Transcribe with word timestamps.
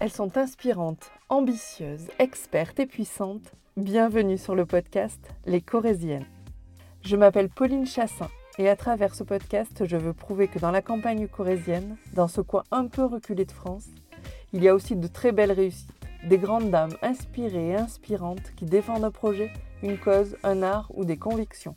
Elles 0.00 0.12
sont 0.12 0.38
inspirantes, 0.38 1.10
ambitieuses, 1.28 2.06
expertes 2.20 2.78
et 2.78 2.86
puissantes. 2.86 3.50
Bienvenue 3.76 4.38
sur 4.38 4.54
le 4.54 4.64
podcast 4.64 5.34
Les 5.44 5.60
Corésiennes. 5.60 6.24
Je 7.02 7.16
m'appelle 7.16 7.48
Pauline 7.48 7.84
Chassin 7.84 8.28
et 8.58 8.68
à 8.68 8.76
travers 8.76 9.16
ce 9.16 9.24
podcast, 9.24 9.84
je 9.86 9.96
veux 9.96 10.12
prouver 10.12 10.46
que 10.46 10.60
dans 10.60 10.70
la 10.70 10.82
campagne 10.82 11.26
corésienne, 11.26 11.96
dans 12.14 12.28
ce 12.28 12.40
coin 12.40 12.62
un 12.70 12.86
peu 12.86 13.04
reculé 13.04 13.44
de 13.44 13.50
France, 13.50 13.88
il 14.52 14.62
y 14.62 14.68
a 14.68 14.74
aussi 14.76 14.94
de 14.94 15.08
très 15.08 15.32
belles 15.32 15.50
réussites, 15.50 15.90
des 16.28 16.38
grandes 16.38 16.70
dames 16.70 16.96
inspirées 17.02 17.70
et 17.70 17.74
inspirantes 17.74 18.54
qui 18.54 18.66
défendent 18.66 19.02
un 19.02 19.10
projet, 19.10 19.50
une 19.82 19.98
cause, 19.98 20.36
un 20.44 20.62
art 20.62 20.92
ou 20.94 21.04
des 21.04 21.16
convictions. 21.16 21.74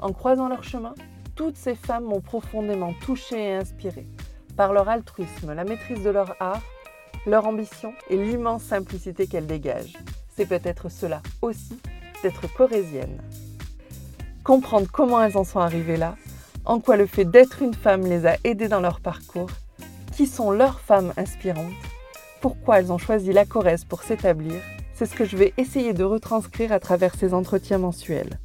En 0.00 0.12
croisant 0.12 0.48
leur 0.48 0.64
chemin, 0.64 0.96
toutes 1.36 1.56
ces 1.56 1.76
femmes 1.76 2.06
m'ont 2.06 2.20
profondément 2.20 2.92
touchée 2.94 3.50
et 3.50 3.54
inspirée 3.54 4.08
par 4.56 4.72
leur 4.72 4.88
altruisme, 4.88 5.54
la 5.54 5.62
maîtrise 5.62 6.02
de 6.02 6.10
leur 6.10 6.34
art 6.42 6.60
leur 7.26 7.46
ambition 7.46 7.92
et 8.10 8.16
l'immense 8.16 8.62
simplicité 8.62 9.26
qu'elles 9.26 9.46
dégagent. 9.46 9.96
C'est 10.36 10.46
peut-être 10.46 10.88
cela 10.88 11.22
aussi 11.42 11.78
d'être 12.22 12.52
corésienne. 12.54 13.20
Comprendre 14.44 14.88
comment 14.92 15.22
elles 15.22 15.36
en 15.36 15.44
sont 15.44 15.60
arrivées 15.60 15.96
là, 15.96 16.16
en 16.64 16.80
quoi 16.80 16.96
le 16.96 17.06
fait 17.06 17.24
d'être 17.24 17.62
une 17.62 17.74
femme 17.74 18.06
les 18.06 18.26
a 18.26 18.36
aidées 18.44 18.68
dans 18.68 18.80
leur 18.80 19.00
parcours, 19.00 19.50
qui 20.16 20.26
sont 20.26 20.50
leurs 20.50 20.80
femmes 20.80 21.12
inspirantes, 21.16 21.72
pourquoi 22.40 22.78
elles 22.78 22.92
ont 22.92 22.98
choisi 22.98 23.32
la 23.32 23.44
Corrèze 23.44 23.84
pour 23.84 24.02
s'établir, 24.02 24.60
c'est 24.94 25.06
ce 25.06 25.14
que 25.14 25.24
je 25.24 25.36
vais 25.36 25.54
essayer 25.56 25.92
de 25.92 26.04
retranscrire 26.04 26.72
à 26.72 26.80
travers 26.80 27.14
ces 27.14 27.34
entretiens 27.34 27.78
mensuels. 27.78 28.38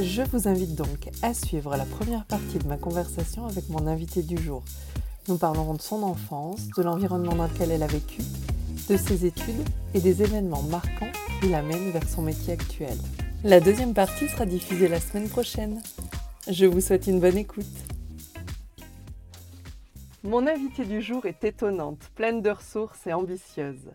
Je 0.00 0.22
vous 0.22 0.48
invite 0.48 0.74
donc 0.74 1.08
à 1.22 1.34
suivre 1.34 1.76
la 1.76 1.84
première 1.84 2.24
partie 2.24 2.58
de 2.58 2.66
ma 2.66 2.76
conversation 2.76 3.46
avec 3.46 3.68
mon 3.68 3.86
invité 3.86 4.22
du 4.22 4.36
jour, 4.36 4.64
nous 5.28 5.38
parlerons 5.38 5.74
de 5.74 5.80
son 5.80 6.02
enfance, 6.02 6.68
de 6.76 6.82
l'environnement 6.82 7.34
dans 7.34 7.46
lequel 7.46 7.70
elle 7.70 7.82
a 7.82 7.86
vécu, 7.86 8.20
de 8.88 8.96
ses 8.96 9.24
études 9.24 9.68
et 9.94 10.00
des 10.00 10.22
événements 10.22 10.62
marquants 10.62 11.12
qui 11.40 11.48
l'amènent 11.48 11.90
vers 11.90 12.08
son 12.08 12.22
métier 12.22 12.52
actuel. 12.52 12.96
La 13.42 13.60
deuxième 13.60 13.94
partie 13.94 14.28
sera 14.28 14.44
diffusée 14.44 14.88
la 14.88 15.00
semaine 15.00 15.28
prochaine. 15.28 15.82
Je 16.48 16.66
vous 16.66 16.80
souhaite 16.80 17.06
une 17.06 17.20
bonne 17.20 17.38
écoute. 17.38 17.64
Mon 20.22 20.46
invitée 20.46 20.84
du 20.84 21.00
jour 21.00 21.26
est 21.26 21.44
étonnante, 21.44 22.10
pleine 22.14 22.42
de 22.42 22.50
ressources 22.50 23.06
et 23.06 23.12
ambitieuse. 23.12 23.92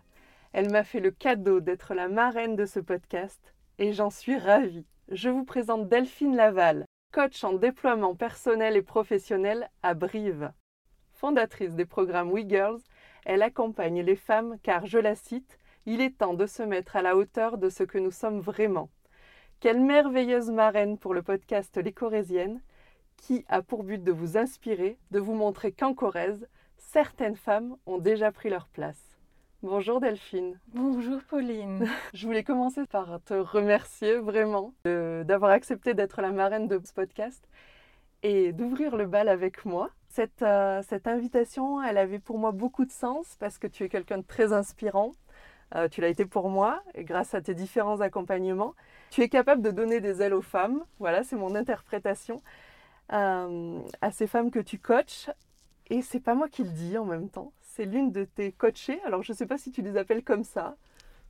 Elle 0.53 0.71
m'a 0.71 0.83
fait 0.83 0.99
le 0.99 1.11
cadeau 1.11 1.59
d'être 1.59 1.93
la 1.93 2.07
marraine 2.07 2.55
de 2.55 2.65
ce 2.65 2.79
podcast 2.79 3.53
et 3.77 3.93
j'en 3.93 4.09
suis 4.09 4.37
ravie. 4.37 4.85
Je 5.11 5.29
vous 5.29 5.43
présente 5.43 5.87
Delphine 5.89 6.35
Laval, 6.35 6.85
coach 7.11 7.43
en 7.43 7.53
déploiement 7.53 8.15
personnel 8.15 8.75
et 8.75 8.81
professionnel 8.81 9.69
à 9.83 9.93
Brive. 9.93 10.51
Fondatrice 11.19 11.75
des 11.75 11.85
programmes 11.85 12.31
We 12.31 12.45
Girls, 12.47 12.79
elle 13.25 13.41
accompagne 13.41 14.01
les 14.01 14.15
femmes 14.15 14.55
car, 14.63 14.85
je 14.85 14.97
la 14.97 15.15
cite, 15.15 15.59
il 15.85 15.99
est 15.99 16.17
temps 16.17 16.33
de 16.33 16.45
se 16.45 16.63
mettre 16.63 16.95
à 16.95 17.01
la 17.01 17.17
hauteur 17.17 17.57
de 17.57 17.67
ce 17.67 17.83
que 17.83 17.97
nous 17.97 18.11
sommes 18.11 18.39
vraiment. 18.39 18.89
Quelle 19.59 19.81
merveilleuse 19.81 20.49
marraine 20.49 20.97
pour 20.97 21.13
le 21.13 21.21
podcast 21.21 21.75
Les 21.75 21.91
Corésiennes, 21.91 22.61
qui 23.17 23.43
a 23.49 23.61
pour 23.61 23.83
but 23.83 24.01
de 24.01 24.13
vous 24.13 24.37
inspirer, 24.37 24.97
de 25.11 25.19
vous 25.19 25.33
montrer 25.33 25.73
qu'en 25.73 25.93
Corrèze, 25.93 26.47
certaines 26.77 27.35
femmes 27.35 27.75
ont 27.85 27.97
déjà 27.97 28.31
pris 28.31 28.49
leur 28.49 28.69
place. 28.69 29.19
Bonjour 29.61 29.99
Delphine. 29.99 30.57
Bonjour 30.67 31.19
Pauline. 31.29 31.85
Je 32.13 32.27
voulais 32.27 32.45
commencer 32.45 32.85
par 32.85 33.19
te 33.25 33.33
remercier 33.33 34.19
vraiment 34.19 34.73
d'avoir 34.85 35.51
accepté 35.51 35.93
d'être 35.93 36.21
la 36.21 36.31
marraine 36.31 36.69
de 36.69 36.79
ce 36.81 36.93
podcast 36.93 37.45
et 38.23 38.53
d'ouvrir 38.53 38.95
le 38.95 39.05
bal 39.05 39.27
avec 39.27 39.65
moi. 39.65 39.89
Cette, 40.09 40.41
euh, 40.41 40.81
cette, 40.89 41.07
invitation, 41.07 41.83
elle 41.83 41.97
avait 41.99 42.17
pour 42.17 42.39
moi 42.39 42.51
beaucoup 42.51 42.83
de 42.83 42.91
sens 42.91 43.37
parce 43.39 43.59
que 43.59 43.67
tu 43.67 43.83
es 43.83 43.89
quelqu'un 43.89 44.17
de 44.17 44.23
très 44.23 44.53
inspirant. 44.53 45.11
Euh, 45.75 45.87
tu 45.87 46.01
l'as 46.01 46.07
été 46.07 46.25
pour 46.25 46.49
moi 46.49 46.81
et 46.95 47.03
grâce 47.03 47.35
à 47.35 47.41
tes 47.41 47.53
différents 47.53 48.01
accompagnements, 48.01 48.73
tu 49.11 49.21
es 49.21 49.29
capable 49.29 49.61
de 49.61 49.69
donner 49.69 50.01
des 50.01 50.23
ailes 50.23 50.33
aux 50.33 50.41
femmes. 50.41 50.83
Voilà, 50.97 51.23
c'est 51.23 51.35
mon 51.35 51.53
interprétation 51.53 52.41
euh, 53.13 53.79
à 54.01 54.11
ces 54.11 54.25
femmes 54.25 54.49
que 54.49 54.59
tu 54.59 54.79
coaches. 54.79 55.29
Et 55.91 56.01
c'est 56.01 56.19
pas 56.19 56.33
moi 56.33 56.49
qui 56.49 56.63
le 56.63 56.71
dis 56.71 56.97
en 56.97 57.05
même 57.05 57.29
temps, 57.29 57.53
c'est 57.61 57.85
l'une 57.85 58.11
de 58.11 58.23
tes 58.23 58.51
coachées. 58.51 58.99
Alors 59.05 59.21
je 59.21 59.31
ne 59.31 59.37
sais 59.37 59.45
pas 59.45 59.59
si 59.59 59.71
tu 59.71 59.83
les 59.83 59.95
appelles 59.95 60.23
comme 60.23 60.43
ça. 60.43 60.75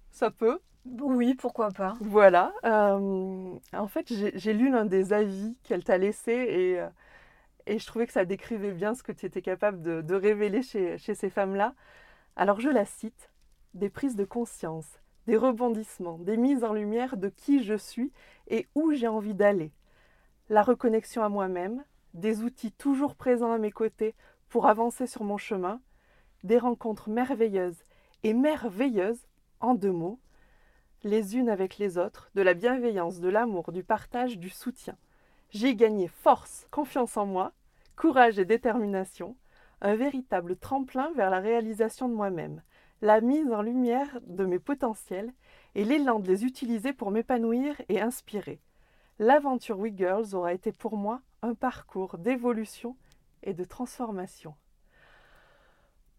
Ça 0.10 0.32
peut. 0.32 0.60
Oui, 1.02 1.36
pourquoi 1.36 1.70
pas. 1.70 1.96
Voilà. 2.00 2.54
en 2.64 3.88
fait, 3.90 4.08
j'ai 4.08 4.54
lu 4.54 4.72
l'un 4.72 4.86
des 4.86 5.12
avis 5.12 5.58
qu'elle 5.64 5.84
t'a 5.84 5.98
laissé 5.98 6.32
et 6.32 6.82
et 7.70 7.78
je 7.78 7.86
trouvais 7.86 8.08
que 8.08 8.14
ça 8.14 8.26
décrivait 8.26 8.72
bien 8.72 8.96
ce 8.96 9.04
que 9.04 9.12
tu 9.12 9.28
étais 9.28 9.44
capable 9.44 10.04
de, 10.04 10.16
révéler 10.16 10.64
chez, 10.64 10.98
chez 10.98 11.14
ces 11.14 11.30
femmes-là. 11.30 11.76
Alors 12.36 12.60
je 12.60 12.70
la 12.70 12.84
cite, 12.84 13.30
des 13.76 13.92
prises 13.92 14.16
de 14.16 14.26
conscience, 14.26 15.00
des 15.28 15.38
rebondissements, 15.38 16.18
des 16.18 16.36
mises 16.36 16.64
en 16.64 16.74
lumière 16.74 17.16
de 17.16 17.30
qui 17.30 17.64
je 17.64 17.76
suis 17.76 18.12
et 18.48 18.68
où 18.74 18.92
j'ai 18.94 19.08
envie 19.08 19.36
d'aller. 19.36 19.72
La 20.50 20.64
reconnexion 20.64 21.24
à 21.24 21.30
moi-même, 21.30 21.84
des 22.16 22.42
outils 22.42 22.72
toujours 22.72 23.16
présents 23.16 23.52
à 23.52 23.60
mes 23.60 23.72
côtés 23.72 24.16
pour 24.48 24.66
avancer 24.68 25.06
sur 25.06 25.24
mon 25.24 25.38
chemin, 25.38 25.80
des 26.44 26.58
rencontres 26.58 27.12
merveilleuses 27.12 27.84
et 28.24 28.34
merveilleuses, 28.34 29.28
en 29.60 29.76
deux 29.76 29.92
mots, 29.92 30.20
les 31.04 31.38
unes 31.38 31.50
avec 31.50 31.78
les 31.78 32.00
autres, 32.00 32.32
de 32.34 32.42
la 32.42 32.56
bienveillance, 32.56 33.20
de 33.20 33.30
l'amour, 33.30 33.72
du 33.72 33.84
partage, 33.84 34.40
du 34.40 34.50
soutien. 34.50 34.98
J'ai 35.52 35.76
gagné 35.76 36.08
force, 36.08 36.68
confiance 36.72 37.16
en 37.16 37.28
moi, 37.28 37.54
courage 38.00 38.40
et 38.40 38.46
détermination, 38.46 39.36
un 39.82 39.98
véritable 39.98 40.56
tremplin 40.56 41.12
vers 41.18 41.30
la 41.30 41.42
réalisation 41.42 42.08
de 42.08 42.14
moi-même, 42.14 42.62
la 43.02 43.20
mise 43.20 43.52
en 43.52 43.62
lumière 43.62 44.22
de 44.26 44.46
mes 44.46 44.58
potentiels 44.58 45.34
et 45.76 45.84
l'élan 45.84 46.20
de 46.20 46.28
les 46.30 46.46
utiliser 46.46 46.94
pour 46.94 47.12
m'épanouir 47.12 47.76
et 47.90 48.00
inspirer. 48.00 48.62
L'aventure 49.20 49.78
We 49.78 49.92
Girls 49.94 50.34
aura 50.34 50.54
été 50.54 50.72
pour 50.72 50.96
moi 50.96 51.20
un 51.42 51.54
parcours 51.56 52.18
d'évolution 52.18 52.96
et 53.44 53.54
de 53.54 53.66
transformation. 53.66 54.56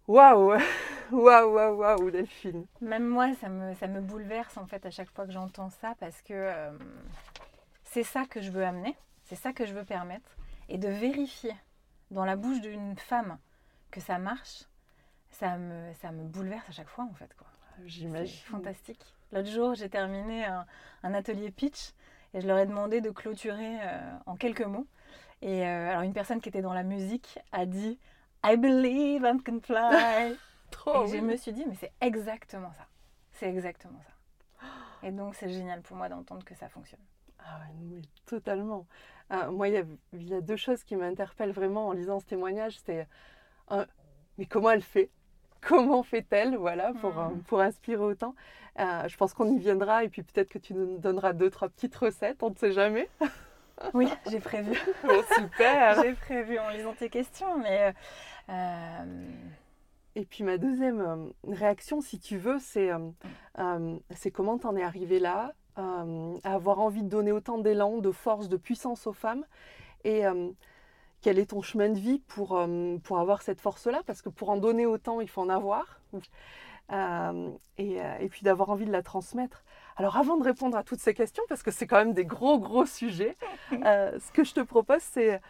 Waouh 0.06 0.58
Waouh, 1.10 1.54
waouh, 1.54 1.76
waouh, 1.78 2.10
Delphine 2.10 2.66
Même 2.82 3.06
moi, 3.06 3.32
ça 3.41 3.48
me, 3.48 3.72
ça 3.72 3.86
me 3.86 4.02
bouleverse 4.02 4.58
en 4.58 4.66
fait 4.66 4.84
à 4.84 4.91
chaque 4.91 5.10
fois 5.10 5.24
que 5.24 5.32
j'entends 5.32 5.70
ça 5.70 5.94
parce 5.98 6.20
que 6.20 6.34
euh, 6.34 6.72
c'est 7.84 8.02
ça 8.02 8.26
que 8.26 8.42
je 8.42 8.50
veux 8.50 8.64
amener, 8.64 8.98
c'est 9.24 9.34
ça 9.34 9.54
que 9.54 9.64
je 9.64 9.72
veux 9.72 9.84
permettre 9.84 10.36
et 10.68 10.76
de 10.76 10.88
vérifier 10.88 11.54
dans 12.10 12.25
la 12.25 12.37
bouche 12.37 12.60
d'une 12.60 12.97
femme 12.97 13.38
que 13.91 14.00
ça 14.00 14.19
marche, 14.19 14.65
ça 15.31 15.56
me, 15.56 15.93
ça 15.94 16.12
me 16.12 16.25
bouleverse 16.25 16.69
à 16.69 16.72
chaque 16.72 16.88
fois 16.88 17.04
en 17.04 17.15
fait. 17.15 17.31
J'imagine. 17.87 18.41
Fantastique. 18.44 19.04
L'autre 19.32 19.48
jour, 19.48 19.75
j'ai 19.75 19.88
terminé 19.88 20.44
un, 20.44 21.15
atelier 21.15 21.50
pitch 21.50 21.93
et 22.34 22.41
je 22.41 22.47
leur 22.47 22.59
ai 22.59 22.66
demandé 22.66 23.00
de 23.00 23.10
clôturer 23.10 23.78
euh, 23.81 24.16
en 24.26 24.37
quelques 24.37 24.62
mots. 24.62 24.87
Et 25.43 25.66
euh, 25.66 25.91
alors 25.91 26.03
une 26.03 26.12
personne 26.12 26.41
qui 26.41 26.48
était 26.48 26.62
dans 26.62 26.75
la 26.75 26.82
musique 26.82 27.38
a 27.53 27.65
dit 27.65 27.98
I 28.44 28.56
believe 28.56 29.22
I 29.22 29.42
can 29.42 29.60
fly. 29.62 30.37
Trop, 30.71 31.04
et 31.04 31.09
je 31.09 31.16
me 31.16 31.37
suis 31.37 31.53
dit 31.53 31.65
mais 31.66 31.75
c'est 31.75 31.92
exactement 32.00 32.72
ça. 32.75 32.87
C'est 33.32 33.48
exactement 33.48 34.00
ça. 34.03 34.66
Et 35.03 35.10
donc 35.10 35.34
c'est 35.34 35.48
génial 35.48 35.81
pour 35.81 35.97
moi 35.97 36.09
d'entendre 36.09 36.44
que 36.44 36.54
ça 36.54 36.69
fonctionne. 36.69 37.00
Ah 37.45 37.61
totalement. 38.27 38.87
Ah, 39.28 39.51
moi, 39.51 39.69
il 39.69 39.75
y, 40.15 40.34
a, 40.34 40.41
deux 40.41 40.56
choses 40.56 40.83
qui 40.83 40.97
m'interpellent 40.97 41.53
vraiment 41.53 41.89
en 41.89 41.93
lisant 41.93 42.19
ce 42.21 42.27
témoignage. 42.27 42.78
C'est 42.84 43.06
mais 44.41 44.47
comment 44.47 44.71
elle 44.71 44.83
fait 44.83 45.11
Comment 45.61 46.03
fait-elle 46.03 46.56
voilà, 46.56 46.93
pour, 47.01 47.19
euh, 47.19 47.28
mm. 47.28 47.43
pour 47.43 47.61
inspirer 47.61 48.03
autant? 48.03 48.34
Euh, 48.78 49.06
Je 49.06 49.17
pense 49.19 49.34
qu'on 49.34 49.53
y 49.53 49.59
viendra 49.59 50.05
et 50.05 50.09
puis 50.09 50.23
peut-être 50.23 50.49
que 50.49 50.59
tu 50.59 50.73
nous 50.73 50.97
donneras 50.97 51.34
deux, 51.34 51.51
trois 51.51 51.69
petites 51.69 51.95
recettes, 51.95 52.43
on 52.43 52.51
ne 52.51 52.56
sait 52.56 52.73
jamais. 52.73 53.09
Oui, 53.95 54.11
j'ai 54.31 54.41
prévu. 54.41 54.78
super 55.34 56.03
J'ai 56.03 56.12
prévu 56.12 56.59
en 56.59 56.69
lisant 56.69 56.93
tes 56.93 57.09
questions, 57.09 57.57
mais... 57.57 57.95
Euh, 58.51 59.33
et 60.15 60.27
puis 60.27 60.45
ma 60.45 60.59
deuxième 60.59 61.33
réaction, 61.49 62.03
si 62.03 62.19
tu 62.19 62.36
veux, 62.36 62.59
c'est 62.59 62.91
c'est 64.10 64.31
comment 64.31 64.59
t'en 64.59 64.77
es 64.77 64.83
arrivé 64.83 65.19
là? 65.19 65.54
Euh, 65.80 66.38
à 66.44 66.54
avoir 66.54 66.80
envie 66.80 67.03
de 67.03 67.09
donner 67.09 67.32
autant 67.32 67.59
d'élan, 67.59 67.98
de 67.98 68.12
force, 68.12 68.48
de 68.48 68.56
puissance 68.56 69.06
aux 69.06 69.12
femmes. 69.12 69.44
Et 70.04 70.27
euh, 70.27 70.50
quel 71.22 71.38
est 71.38 71.50
ton 71.50 71.62
chemin 71.62 71.88
de 71.88 71.98
vie 71.98 72.21
pour, 72.28 72.56
euh, 72.56 72.97
pour 72.98 73.18
avoir 73.18 73.42
cette 73.42 73.60
force-là? 73.60 74.03
Parce 74.06 74.22
que 74.22 74.28
pour 74.28 74.50
en 74.50 74.56
donner 74.56 74.86
autant, 74.86 75.21
il 75.21 75.28
faut 75.28 75.41
en 75.41 75.48
avoir. 75.48 76.00
Et, 77.78 77.98
et, 77.98 78.28
puis 78.28 78.42
d'avoir 78.42 78.71
envie 78.71 78.84
de 78.84 78.91
la 78.91 79.04
transmettre. 79.04 79.62
Alors 79.97 80.16
avant 80.16 80.36
de 80.36 80.42
répondre 80.42 80.77
à 80.77 80.82
toutes 80.82 80.98
ces 80.98 81.15
questions, 81.15 81.44
parce 81.48 81.62
que 81.62 81.71
c'est 81.71 81.86
quand 81.86 81.98
même 81.98 82.15
des 82.15 82.24
gros, 82.24 82.59
gros 82.59 82.84
sujets, 82.84 83.36
ce 83.71 84.33
que 84.33 84.42
je 84.42 84.54
te 84.54 84.60
propose, 84.60 85.00
c'est 85.03 85.41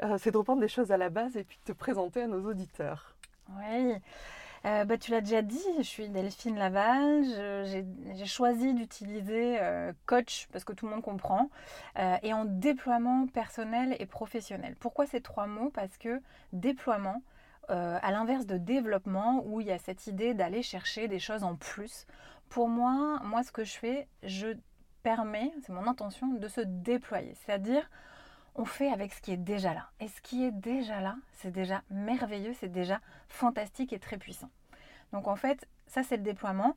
de 0.00 0.36
reprendre 0.38 0.62
des 0.62 0.68
choses 0.68 0.90
à 0.90 0.96
la 0.96 1.10
base 1.10 1.36
et 1.36 1.44
puis 1.44 1.58
de 1.58 1.72
te 1.74 1.76
présenter 1.76 2.22
à 2.22 2.26
nos 2.26 2.48
auditeurs. 2.48 3.14
Oui. 3.50 3.96
Euh, 4.68 4.84
bah, 4.84 4.98
tu 4.98 5.12
l'as 5.12 5.22
déjà 5.22 5.40
dit, 5.40 5.62
je 5.78 5.82
suis 5.82 6.10
Delphine 6.10 6.58
Laval. 6.58 7.24
J'ai 7.64 8.26
choisi 8.26 8.74
d'utiliser 8.74 9.58
euh, 9.60 9.94
coach 10.04 10.46
parce 10.52 10.64
que 10.64 10.74
tout 10.74 10.84
le 10.84 10.92
monde 10.92 11.02
comprend 11.02 11.48
euh, 11.98 12.16
et 12.22 12.34
en 12.34 12.44
déploiement 12.44 13.26
personnel 13.28 13.96
et 13.98 14.04
professionnel. 14.04 14.76
Pourquoi 14.78 15.06
ces 15.06 15.22
trois 15.22 15.46
mots? 15.46 15.70
Parce 15.70 15.96
que 15.96 16.20
déploiement, 16.52 17.22
à 17.68 18.10
l'inverse 18.12 18.46
de 18.46 18.56
développement, 18.56 19.42
où 19.44 19.60
il 19.60 19.66
y 19.66 19.72
a 19.72 19.78
cette 19.78 20.06
idée 20.06 20.32
d'aller 20.32 20.62
chercher 20.62 21.06
des 21.06 21.18
choses 21.18 21.44
en 21.44 21.54
plus, 21.54 22.06
pour 22.48 22.66
moi, 22.66 23.20
moi 23.24 23.42
ce 23.42 23.52
que 23.52 23.62
je 23.62 23.76
fais, 23.76 24.08
je 24.22 24.48
permets, 25.02 25.52
c'est 25.62 25.72
mon 25.74 25.86
intention, 25.86 26.28
de 26.28 26.48
se 26.48 26.62
déployer. 26.62 27.34
C'est-à-dire, 27.34 27.90
on 28.54 28.64
fait 28.64 28.90
avec 28.90 29.12
ce 29.12 29.20
qui 29.20 29.32
est 29.32 29.36
déjà 29.36 29.74
là. 29.74 29.90
Et 30.00 30.08
ce 30.08 30.20
qui 30.22 30.44
est 30.44 30.50
déjà 30.50 31.02
là, 31.02 31.16
c'est 31.34 31.50
déjà 31.50 31.82
merveilleux, 31.90 32.54
c'est 32.58 32.72
déjà 32.72 33.00
fantastique 33.28 33.92
et 33.92 33.98
très 33.98 34.16
puissant. 34.16 34.48
Donc 35.12 35.28
en 35.28 35.36
fait, 35.36 35.68
ça 35.86 36.02
c'est 36.02 36.16
le 36.16 36.22
déploiement. 36.22 36.76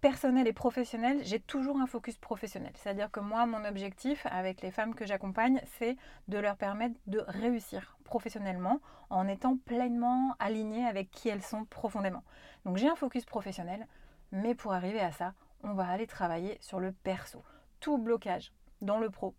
Personnel 0.00 0.48
et 0.48 0.52
professionnel, 0.52 1.20
j'ai 1.22 1.38
toujours 1.38 1.80
un 1.80 1.86
focus 1.86 2.16
professionnel. 2.16 2.72
C'est-à-dire 2.74 3.10
que 3.12 3.20
moi, 3.20 3.46
mon 3.46 3.64
objectif 3.64 4.26
avec 4.28 4.60
les 4.60 4.72
femmes 4.72 4.96
que 4.96 5.06
j'accompagne, 5.06 5.60
c'est 5.78 5.96
de 6.26 6.38
leur 6.38 6.56
permettre 6.56 6.98
de 7.06 7.22
réussir 7.28 7.96
professionnellement 8.02 8.80
en 9.10 9.28
étant 9.28 9.56
pleinement 9.56 10.34
alignées 10.40 10.86
avec 10.86 11.10
qui 11.10 11.28
elles 11.28 11.42
sont 11.42 11.64
profondément. 11.66 12.24
Donc 12.64 12.78
j'ai 12.78 12.88
un 12.88 12.96
focus 12.96 13.24
professionnel, 13.24 13.86
mais 14.32 14.56
pour 14.56 14.72
arriver 14.72 15.00
à 15.00 15.12
ça, 15.12 15.34
on 15.62 15.74
va 15.74 15.86
aller 15.86 16.08
travailler 16.08 16.58
sur 16.60 16.80
le 16.80 16.92
perso. 16.92 17.44
Tout 17.78 17.98
blocage 17.98 18.52
dans 18.80 18.98
le 18.98 19.08
pro 19.08 19.36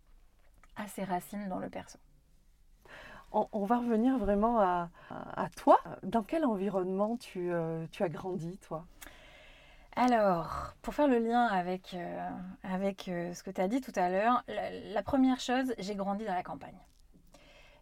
a 0.76 0.86
ses 0.86 1.04
racines 1.04 1.48
dans 1.48 1.58
le 1.58 1.68
perso. 1.68 1.98
On, 3.36 3.64
va 3.64 3.78
revenir 3.78 4.16
vraiment 4.16 4.60
à, 4.60 4.88
toi. 5.56 5.80
Dans 6.04 6.22
quel 6.22 6.44
environnement 6.44 7.16
tu, 7.16 7.52
euh, 7.52 7.84
as 7.98 8.08
grandi, 8.08 8.58
toi? 8.58 8.86
Alors, 9.96 10.74
pour 10.82 10.94
faire 10.94 11.08
le 11.08 11.18
lien 11.18 11.44
avec, 11.46 11.94
euh, 11.94 12.30
euh, 12.64 13.34
ce 13.34 13.42
que 13.42 13.50
tu 13.50 13.60
as 13.60 13.66
dit 13.66 13.80
tout 13.80 13.92
à 13.96 14.08
l'heure, 14.08 14.44
la, 14.46 15.02
première 15.02 15.40
chose, 15.40 15.74
j'ai 15.78 15.96
grandi 15.96 16.24
dans 16.24 16.32
la 16.32 16.44
campagne. 16.44 16.78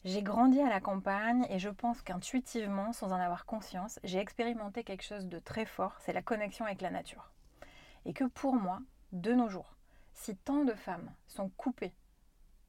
J'ai 0.06 0.22
grandi 0.22 0.58
à 0.58 0.70
la 0.70 0.80
campagne 0.80 1.46
et 1.50 1.58
je 1.58 1.68
pense 1.68 2.00
qu'intuitivement, 2.00 2.94
sans 2.94 3.12
en 3.12 3.20
avoir 3.20 3.44
conscience, 3.44 4.00
j'ai 4.04 4.20
expérimenté 4.20 4.84
quelque 4.84 5.04
chose 5.04 5.26
de 5.26 5.38
très 5.38 5.66
fort, 5.66 5.96
c'est 6.00 6.14
la 6.14 6.22
connexion 6.22 6.64
avec 6.64 6.80
la 6.80 6.90
nature. 6.90 7.30
Et 8.06 8.14
que 8.14 8.24
pour 8.24 8.54
moi, 8.54 8.80
de 9.12 9.34
nos 9.34 9.50
jours, 9.50 9.76
si 10.14 10.34
tant 10.34 10.64
de 10.64 10.72
femmes 10.72 11.10
sont 11.26 11.50
coupées 11.50 11.92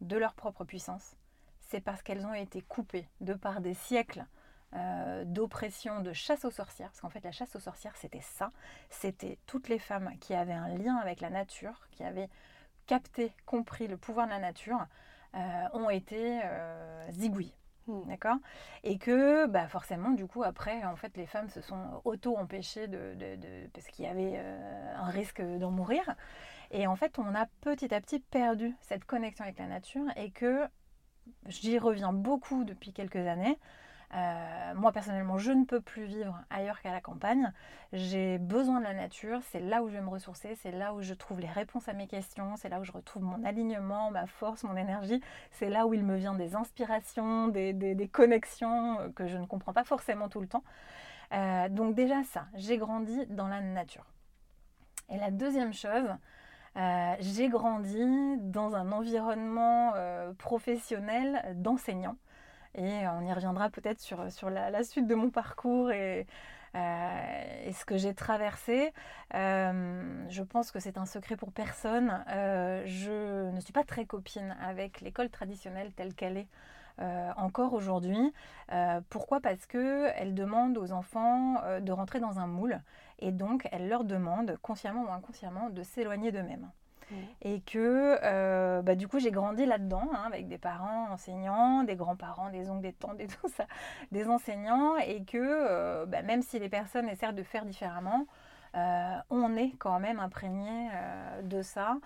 de 0.01 0.17
leur 0.17 0.33
propre 0.33 0.65
puissance, 0.65 1.15
c'est 1.73 1.81
parce 1.81 2.03
qu'elles 2.03 2.27
ont 2.27 2.35
été 2.35 2.61
coupées 2.61 3.09
de 3.19 3.33
par 3.33 3.59
des 3.59 3.73
siècles 3.73 4.27
euh, 4.75 5.23
d'oppression, 5.25 6.01
de 6.01 6.13
chasse 6.13 6.45
aux 6.45 6.51
sorcières. 6.51 6.89
Parce 6.89 7.01
qu'en 7.01 7.09
fait, 7.09 7.23
la 7.23 7.31
chasse 7.31 7.55
aux 7.55 7.59
sorcières, 7.59 7.97
c'était 7.97 8.21
ça. 8.21 8.51
C'était 8.91 9.39
toutes 9.47 9.69
les 9.69 9.79
femmes 9.79 10.11
qui 10.21 10.35
avaient 10.35 10.53
un 10.53 10.67
lien 10.67 10.97
avec 10.97 11.19
la 11.19 11.31
nature, 11.31 11.87
qui 11.89 12.03
avaient 12.03 12.29
capté, 12.85 13.33
compris 13.47 13.87
le 13.87 13.97
pouvoir 13.97 14.27
de 14.27 14.33
la 14.33 14.39
nature, 14.39 14.85
euh, 15.33 15.39
ont 15.73 15.89
été 15.89 16.41
euh, 16.43 17.09
zigouillées. 17.09 17.55
Hmm. 17.87 18.03
D'accord? 18.05 18.37
Et 18.83 18.99
que 18.99 19.47
bah 19.47 19.67
forcément, 19.67 20.11
du 20.11 20.27
coup, 20.27 20.43
après, 20.43 20.83
en 20.83 20.95
fait, 20.95 21.17
les 21.17 21.25
femmes 21.25 21.49
se 21.49 21.61
sont 21.61 22.01
auto-empêchées 22.05 22.87
de, 22.87 23.17
parce 23.73 23.87
qu'il 23.87 24.05
y 24.05 24.07
avait 24.07 24.37
un 24.95 25.09
risque 25.09 25.41
d'en 25.41 25.71
mourir. 25.71 26.15
Et 26.69 26.85
en 26.85 26.95
fait, 26.95 27.17
on 27.17 27.33
a 27.33 27.47
petit 27.61 27.93
à 27.95 27.99
petit 27.99 28.19
perdu 28.19 28.75
cette 28.81 29.05
connexion 29.05 29.43
avec 29.43 29.57
la 29.57 29.65
nature 29.65 30.05
et 30.15 30.29
que 30.29 30.67
j'y 31.47 31.77
reviens 31.79 32.13
beaucoup 32.13 32.63
depuis 32.63 32.93
quelques 32.93 33.15
années. 33.15 33.57
Euh, 34.15 34.73
moi 34.75 34.91
personnellement, 34.91 35.39
je 35.39 35.51
ne 35.51 35.65
peux 35.65 35.81
plus 35.81 36.03
vivre 36.05 36.39
ailleurs 36.51 36.81
qu'à 36.81 36.91
la 36.91 37.01
campagne. 37.01 37.51
J'ai 37.93 38.37
besoin 38.37 38.79
de 38.79 38.83
la 38.83 38.93
nature, 38.93 39.39
c'est 39.51 39.59
là 39.59 39.81
où 39.81 39.89
je 39.89 39.93
vais 39.93 40.01
me 40.01 40.09
ressourcer, 40.09 40.55
c'est 40.55 40.71
là 40.71 40.93
où 40.93 41.01
je 41.01 41.13
trouve 41.15 41.39
les 41.39 41.49
réponses 41.49 41.89
à 41.89 41.93
mes 41.93 42.07
questions, 42.07 42.55
c'est 42.57 42.69
là 42.69 42.79
où 42.79 42.83
je 42.83 42.91
retrouve 42.91 43.23
mon 43.23 43.43
alignement, 43.43 44.11
ma 44.11 44.27
force, 44.27 44.63
mon 44.63 44.75
énergie, 44.77 45.19
c'est 45.51 45.69
là 45.69 45.87
où 45.87 45.93
il 45.95 46.03
me 46.03 46.15
vient 46.15 46.35
des 46.35 46.55
inspirations, 46.55 47.47
des, 47.47 48.09
connexions 48.11 49.11
que 49.15 49.27
je 49.27 49.37
ne 49.37 49.45
comprends 49.45 49.73
pas 49.73 49.83
forcément 49.83 50.29
tout 50.29 50.41
le 50.41 50.47
temps. 50.47 50.63
Euh, 51.33 51.69
donc 51.69 51.95
déjà 51.95 52.23
ça, 52.23 52.45
j'ai 52.53 52.77
grandi 52.77 53.25
dans 53.27 53.47
la 53.47 53.61
nature. 53.61 54.05
Et 55.09 55.17
la 55.17 55.31
deuxième 55.31 55.73
chose, 55.73 56.09
euh, 56.75 57.15
j'ai 57.19 57.49
grandi 57.49 58.37
dans 58.39 58.75
un 58.75 58.91
environnement 58.91 59.93
euh, 59.95 60.33
professionnel 60.33 61.43
d'enseignants. 61.55 62.17
Et 62.75 63.07
on 63.07 63.21
y 63.21 63.31
reviendra 63.31 63.69
peut-être 63.69 63.99
sur, 63.99 64.31
sur 64.31 64.49
la, 64.49 64.83
suite 64.83 65.07
de 65.07 65.13
mon 65.13 65.29
parcours 65.29 65.91
et, 65.91 66.25
euh, 66.73 67.65
et 67.65 67.71
ce 67.71 67.85
que 67.85 67.97
j'ai 67.97 68.15
traversé. 68.15 68.91
je 69.31 70.41
pense 70.41 70.71
que 70.71 70.79
c'est 70.79 70.97
un 70.97 71.05
secret 71.05 71.35
pour 71.35 71.51
personne. 71.51 72.23
je 72.27 73.51
ne 73.51 73.59
suis 73.59 73.73
pas 73.73 73.83
très 73.83 74.05
copine 74.05 74.55
avec 74.59 75.01
l'école 75.01 75.29
traditionnelle 75.29 75.91
telle 75.95 76.15
qu'elle 76.15 76.37
est. 76.37 76.47
encore 77.37 77.73
aujourd'hui. 77.73 78.33
pourquoi? 79.09 79.39
Parce 79.39 79.67
qu'elle 79.67 80.33
demande 80.33 80.75
aux 80.79 80.91
enfants 80.93 81.61
de 81.79 81.91
rentrer 81.91 82.19
dans 82.19 82.39
un 82.39 82.47
moule 82.47 82.81
et 83.23 83.31
donc 83.31 83.67
elle 83.71 83.87
leur 83.87 84.03
demande, 84.03 84.57
consciemment 84.61 85.03
ou 85.03 85.11
inconsciemment, 85.11 85.69
de 85.69 85.81
s'éloigner 85.81 86.31
d'eux-mêmes. 86.31 86.69
Et 87.43 87.61
que 87.61 88.17
euh, 88.23 88.81
bah, 88.81 88.95
du 88.95 89.07
coup 89.07 89.19
j'ai 89.19 89.29
grandi 89.29 89.67
là-dedans 89.67 90.09
hein, 90.13 90.23
avec 90.25 90.47
des 90.47 90.57
parents 90.57 91.09
enseignants, 91.11 91.83
des 91.83 91.95
grands-parents, 91.95 92.49
des 92.49 92.71
oncles, 92.71 92.81
des 92.81 92.93
tantes 92.93 93.19
et 93.19 93.27
tout 93.27 93.49
ça, 93.49 93.67
des 94.11 94.27
enseignants 94.27 94.97
et 94.97 95.23
que 95.23 95.37
euh, 95.37 96.05
bah, 96.07 96.23
même 96.23 96.41
si 96.41 96.57
les 96.57 96.69
personnes 96.69 97.07
essaient 97.07 97.31
de 97.31 97.43
faire 97.43 97.65
différemment, 97.65 98.25
euh, 98.75 99.15
on 99.29 99.55
est 99.55 99.73
quand 99.77 99.99
même 99.99 100.19
imprégné 100.19 100.89
de 101.43 101.61
ça. 101.61 101.97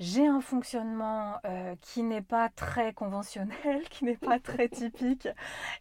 J'ai 0.00 0.26
un 0.26 0.40
fonctionnement 0.40 1.40
qui 1.80 2.02
n'est 2.04 2.22
pas 2.22 2.48
très 2.50 2.92
conventionnel, 2.92 3.82
qui 3.90 4.04
n'est 4.04 4.16
pas 4.16 4.38
très 4.38 4.68
typique. 4.68 5.28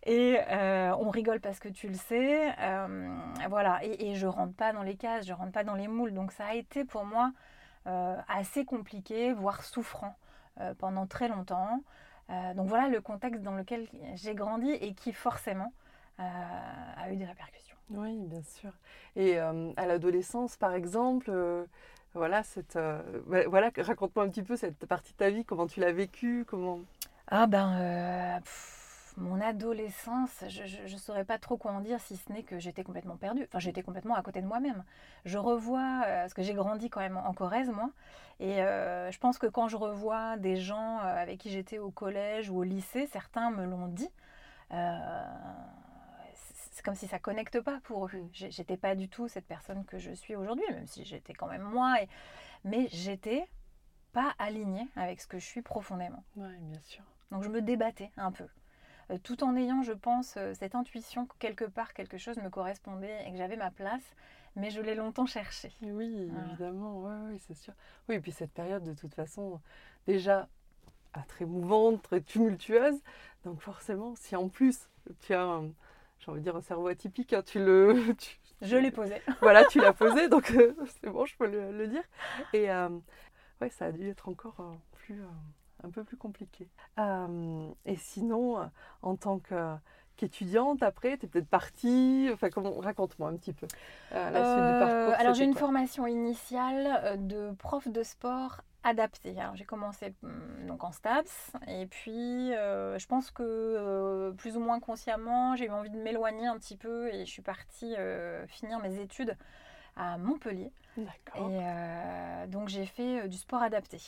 Et 0.06 0.40
on 0.50 1.10
rigole 1.10 1.40
parce 1.40 1.60
que 1.60 1.70
tu 1.70 1.88
le 1.88 1.94
sais. 1.96 2.54
voilà. 3.50 3.84
Et, 3.84 4.10
et 4.10 4.16
je 4.16 4.28
rentre 4.28 4.56
pas 4.56 4.74
dans 4.74 4.84
les 4.84 4.96
cases, 4.96 5.26
je 5.28 5.34
rentre 5.34 5.52
pas 5.52 5.64
dans 5.64 5.76
les 5.76 5.88
moules. 5.88 6.14
Donc 6.14 6.32
ça 6.32 6.46
a 6.48 6.54
été 6.56 6.84
pour 6.86 7.06
moi 7.06 7.32
assez 7.86 8.66
compliqué, 8.66 9.34
voire 9.34 9.64
souffrant 9.64 10.16
pendant 10.80 11.06
très 11.06 11.28
longtemps. 11.28 11.84
donc 12.56 12.68
voilà 12.68 12.88
le 12.90 13.02
contexte 13.02 13.42
dans 13.44 13.56
lequel 13.56 13.88
j'ai 14.16 14.34
grandi 14.36 14.72
et 14.72 14.94
qui 14.94 15.14
forcément 15.14 15.74
a 16.18 17.12
eu 17.12 17.16
des 17.18 17.26
répercussions. 17.26 17.67
Oui, 17.90 18.18
bien 18.26 18.44
sûr. 18.44 18.72
Et 19.16 19.38
à 19.40 19.86
l'adolescence, 19.86 20.58
par 20.58 20.74
exemple, 20.74 21.32
voilà, 22.18 22.44
cette, 22.44 22.76
euh, 22.76 23.02
voilà, 23.48 23.72
raconte-moi 23.78 24.26
un 24.26 24.30
petit 24.30 24.42
peu 24.42 24.56
cette 24.56 24.86
partie 24.88 25.14
de 25.14 25.18
ta 25.18 25.30
vie, 25.30 25.46
comment 25.46 25.68
tu 25.68 25.80
l'as 25.80 25.92
vécue, 25.92 26.46
comment. 26.48 26.80
Ah 27.28 27.48
ben, 27.48 27.78
euh, 27.80 28.40
mon 29.18 29.40
adolescence, 29.40 30.44
je 30.48 30.94
ne 30.94 31.00
saurais 31.00 31.26
pas 31.26 31.38
trop 31.38 31.58
quoi 31.58 31.72
en 31.72 31.82
dire 31.82 32.00
si 32.00 32.18
ce 32.18 32.32
n'est 32.32 32.44
que 32.44 32.60
j'étais 32.60 32.84
complètement 32.84 33.18
perdue. 33.18 33.44
Enfin, 33.44 33.60
j'étais 33.60 33.84
complètement 33.84 34.16
à 34.16 34.22
côté 34.24 34.42
de 34.42 34.48
moi-même. 34.48 34.84
Je 35.26 35.38
revois, 35.38 36.02
euh, 36.06 36.22
parce 36.22 36.34
que 36.34 36.42
j'ai 36.42 36.54
grandi 36.54 36.90
quand 36.90 37.02
même 37.02 37.18
en 37.18 37.34
Corrèze, 37.34 37.70
moi, 37.70 37.92
et 38.40 38.58
je 38.58 39.18
pense 39.20 39.40
que 39.40 39.48
quand 39.48 39.68
je 39.68 39.78
revois 39.78 40.38
des 40.38 40.58
gens 40.58 41.00
avec 41.00 41.40
qui 41.40 41.50
j'étais 41.50 41.80
au 41.80 41.90
collège 41.90 42.52
ou 42.52 42.60
au 42.60 42.64
lycée, 42.64 43.08
certains 43.08 43.50
me 43.50 43.66
l'ont 43.66 43.88
dit 43.88 44.10
c'est 46.78 46.84
comme 46.84 46.96
si 46.96 47.08
ça 47.08 47.18
connecte 47.18 47.60
pas 47.60 47.80
pour 47.84 48.06
eux. 48.06 48.12
Mm. 48.14 48.30
J'étais 48.32 48.78
pas 48.78 48.94
du 48.94 49.10
tout 49.10 49.28
cette 49.28 49.48
personne 49.48 49.84
que 49.86 49.98
je 49.98 50.12
suis 50.12 50.36
aujourd'hui, 50.36 50.66
même 50.70 50.86
si 50.86 51.04
j'étais 51.06 51.34
quand 51.34 51.48
même 51.48 51.64
moi. 51.64 52.00
Et... 52.04 52.08
Mais 52.64 52.88
j'étais 52.92 53.48
pas 54.14 54.36
alignée 54.38 54.88
avec 54.96 55.20
ce 55.20 55.26
que 55.26 55.40
je 55.40 55.46
suis 55.46 55.64
profondément. 55.64 56.24
Oui, 56.36 56.56
bien 56.62 56.80
sûr. 56.82 57.04
Donc 57.32 57.42
je 57.44 57.50
me 57.50 57.64
débattais 57.64 58.12
un 58.16 58.32
peu. 58.32 58.46
Euh, 59.10 59.18
tout 59.18 59.44
en 59.44 59.56
ayant, 59.56 59.82
je 59.82 59.94
pense, 59.94 60.36
euh, 60.38 60.54
cette 60.54 60.76
intuition 60.76 61.26
que 61.26 61.36
quelque 61.40 61.66
part 61.66 61.94
quelque 61.96 62.20
chose 62.20 62.38
me 62.38 62.50
correspondait 62.50 63.26
et 63.26 63.32
que 63.32 63.38
j'avais 63.38 63.58
ma 63.58 63.72
place, 63.72 64.04
mais 64.56 64.70
je 64.70 64.80
l'ai 64.80 64.94
longtemps 64.94 65.26
cherché. 65.26 65.74
Oui, 65.82 66.30
évidemment, 66.46 67.02
oui, 67.26 67.40
c'est 67.48 67.56
sûr. 67.56 67.74
Oui, 68.08 68.16
et 68.16 68.20
puis 68.20 68.32
cette 68.32 68.52
période, 68.52 68.84
de 68.84 68.94
toute 68.94 69.16
façon, 69.16 69.60
déjà 70.06 70.48
très 71.28 71.46
mouvante, 71.46 72.04
très 72.04 72.22
tumultueuse, 72.22 73.02
donc 73.46 73.62
forcément, 73.62 74.16
si 74.16 74.36
en 74.36 74.50
plus 74.50 74.88
tu 75.22 75.34
as 75.34 75.62
j'ai 76.20 76.32
envie 76.32 76.40
de 76.40 76.44
dire 76.44 76.56
un 76.56 76.62
cerveau 76.62 76.88
atypique, 76.88 77.34
hein, 77.34 77.42
tu 77.46 77.60
le... 77.60 78.16
je 78.62 78.76
l'ai 78.76 78.92
posé. 78.92 79.22
voilà, 79.42 79.66
tu 79.66 79.80
l'as 79.80 79.94
posé, 79.94 80.30
donc 80.30 80.52
euh, 80.52 80.76
c'est 81.02 81.10
bon, 81.10 81.26
je 81.26 81.36
peux 81.38 81.48
le, 81.48 81.88
dire. 81.88 82.04
Et 82.54 82.72
euh, 82.72 82.90
ouais, 83.62 83.70
ça 83.70 83.86
a 83.86 83.92
dû 83.92 84.10
être 84.10 84.28
encore 84.30 84.60
euh, 84.60 84.74
plus, 84.92 85.22
un 85.84 85.90
peu 85.90 86.04
plus 86.04 86.18
compliqué. 86.18 86.68
et 86.98 87.96
sinon, 87.98 88.70
en 89.02 89.16
tant 89.16 89.40
qu'étudiante, 90.18 90.84
après, 90.84 91.18
tu 91.18 91.26
es 91.26 91.30
peut-être 91.30 91.50
partie, 91.50 92.30
enfin, 92.34 92.50
raconte-moi 92.80 93.30
un 93.30 93.38
petit 93.38 93.54
peu 93.54 93.68
la 94.12 94.30
suite 94.30 94.66
du 94.66 94.80
parcours. 94.80 95.20
Alors, 95.20 95.34
j'ai 95.34 95.46
une 95.46 95.56
formation 95.56 96.08
initiale 96.08 97.28
de 97.28 97.52
prof 97.60 97.88
de 97.88 98.04
sport 98.04 98.62
adapté. 98.84 99.40
Alors 99.40 99.56
j'ai 99.56 99.66
commencé 99.66 100.14
hum, 100.24 100.68
donc 100.68 100.84
en 100.84 100.92
STAPS 100.92 101.52
et 101.68 101.86
puis 101.88 102.54
euh, 102.54 102.98
je 102.98 103.08
pense 103.08 103.32
que 103.32 103.44
euh, 103.44 104.32
plus 104.32 104.56
ou 104.56 104.60
moins 104.60 104.80
consciemment 104.80 105.56
j'ai 105.56 105.66
eu 105.66 105.72
envie 105.72 105.90
de 105.90 105.98
m'éloigner 105.98 106.48
un 106.48 106.58
petit 106.58 106.78
peu 106.78 107.14
et 107.14 107.26
je 107.26 107.32
suis 107.32 107.42
partie 107.42 107.96
euh, 107.98 108.46
finir 108.48 108.80
mes 108.80 109.00
études 109.00 109.36
à 109.96 110.18
Montpellier. 110.18 110.72
D'accord. 110.96 111.50
Et 111.50 112.48
donc 112.48 112.70
j'ai 112.70 112.86
fait 112.86 113.28
du 113.28 113.38
sport 113.38 113.62
adapté. 113.62 114.00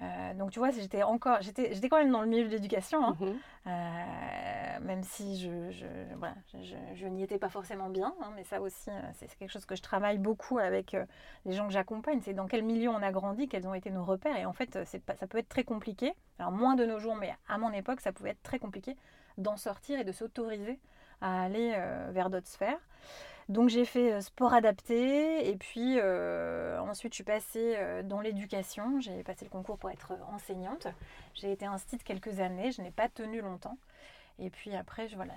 Euh, 0.00 0.34
donc 0.34 0.50
tu 0.50 0.60
vois, 0.60 0.70
j'étais 0.70 1.02
encore, 1.02 1.38
j'étais, 1.40 1.74
j'étais 1.74 1.88
quand 1.88 1.98
même 1.98 2.12
dans 2.12 2.22
le 2.22 2.28
milieu 2.28 2.44
de 2.44 2.50
l'éducation, 2.50 3.04
hein. 3.04 3.16
Mhm. 3.20 3.38
Euh, 3.66 4.80
même 4.80 5.02
si 5.02 5.38
je, 5.38 5.70
je, 5.72 5.86
voilà, 6.16 6.34
je, 6.54 6.76
je 6.94 7.06
n'y 7.06 7.22
étais 7.22 7.38
pas 7.38 7.48
forcément 7.48 7.90
bien, 7.90 8.14
hein, 8.22 8.30
mais 8.36 8.44
ça 8.44 8.60
aussi, 8.60 8.88
euh, 8.88 8.92
c'est, 9.14 9.28
c'est 9.28 9.36
quelque 9.36 9.50
chose 9.50 9.66
que 9.66 9.76
je 9.76 9.82
travaille 9.82 10.18
beaucoup 10.18 10.58
avec 10.58 10.94
euh, 10.94 11.04
les 11.44 11.52
gens 11.52 11.66
que 11.66 11.72
j'accompagne, 11.72 12.20
c'est 12.22 12.32
dans 12.32 12.46
quel 12.46 12.62
milieu 12.62 12.88
on 12.88 13.02
a 13.02 13.10
grandi, 13.10 13.48
quels 13.48 13.66
ont 13.66 13.74
été 13.74 13.90
nos 13.90 14.04
repères, 14.04 14.36
et 14.36 14.46
en 14.46 14.52
fait, 14.52 14.78
c'est 14.84 15.00
pas, 15.00 15.16
ça 15.16 15.26
peut 15.26 15.38
être 15.38 15.48
très 15.48 15.64
compliqué, 15.64 16.14
alors 16.38 16.52
moins 16.52 16.76
de 16.76 16.86
nos 16.86 16.98
jours, 16.98 17.16
mais 17.16 17.34
à 17.48 17.58
mon 17.58 17.72
époque, 17.72 18.00
ça 18.00 18.12
pouvait 18.12 18.30
être 18.30 18.42
très 18.42 18.58
compliqué 18.58 18.96
d'en 19.36 19.56
sortir 19.56 19.98
et 19.98 20.04
de 20.04 20.12
s'autoriser 20.12 20.78
à 21.20 21.42
aller 21.42 21.72
euh, 21.76 22.10
vers 22.12 22.30
d'autres 22.30 22.48
sphères. 22.48 22.78
Donc 23.48 23.70
j'ai 23.70 23.84
fait 23.84 24.12
euh, 24.12 24.20
sport 24.20 24.52
adapté 24.52 25.48
et 25.48 25.56
puis 25.56 25.98
euh, 25.98 26.78
ensuite 26.80 27.12
je 27.12 27.16
suis 27.16 27.24
passée 27.24 27.76
dans 28.04 28.20
l'éducation. 28.20 29.00
J'ai 29.00 29.22
passé 29.22 29.44
le 29.44 29.50
concours 29.50 29.78
pour 29.78 29.90
être 29.90 30.12
enseignante. 30.32 30.86
J'ai 31.34 31.52
été 31.52 31.66
instite 31.66 32.04
quelques 32.04 32.40
années, 32.40 32.72
je 32.72 32.82
n'ai 32.82 32.90
pas 32.90 33.08
tenu 33.08 33.40
longtemps. 33.40 33.78
Et 34.40 34.50
puis 34.50 34.74
après, 34.76 35.08
je, 35.08 35.16
voilà, 35.16 35.34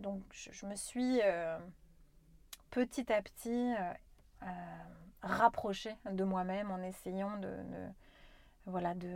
donc 0.00 0.22
je, 0.30 0.66
me 0.66 0.76
suis 0.76 1.20
petit 2.70 3.12
à 3.12 3.20
petit 3.20 3.74
rapprochée 5.22 5.96
de 6.08 6.22
moi-même 6.22 6.70
en 6.70 6.80
essayant 6.82 7.36
de- 7.38 7.64
voilà, 8.66 8.94
de, 8.94 9.08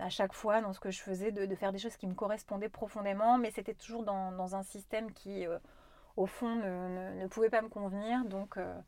à 0.00 0.10
chaque 0.10 0.32
fois 0.34 0.60
dans 0.60 0.72
ce 0.72 0.80
que 0.80 0.90
je 0.90 1.00
faisais, 1.00 1.32
de, 1.32 1.46
de 1.46 1.54
faire 1.54 1.72
des 1.72 1.78
choses 1.78 1.96
qui 1.96 2.06
me 2.06 2.14
correspondaient 2.14 2.68
profondément, 2.68 3.38
mais 3.38 3.50
c'était 3.50 3.74
toujours 3.74 4.04
dans, 4.04 4.32
dans 4.32 4.54
un 4.56 4.62
système 4.62 5.12
qui, 5.12 5.46
euh, 5.46 5.58
au 6.16 6.26
fond, 6.26 6.54
ne, 6.56 6.62
ne- 7.14 7.22
ne 7.22 7.26
pouvait 7.28 7.50
pas 7.50 7.62
me 7.62 7.68
convenir. 7.68 8.24
Donc, 8.26 8.56
euh, 8.58 8.78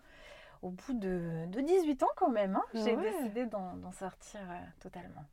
au 0.62 0.70
bout 0.70 0.92
de, 0.92 1.46
de 1.48 1.60
18 1.60 2.02
ans 2.02 2.10
quand 2.16 2.30
même, 2.30 2.56
hein, 2.56 2.64
j'ai 2.74 2.96
Ouais. 2.96 3.12
décidé 3.12 3.46
d'en 3.46 3.92
sortir 3.92 4.40
euh, 4.50 4.54
totalement. 4.80 5.24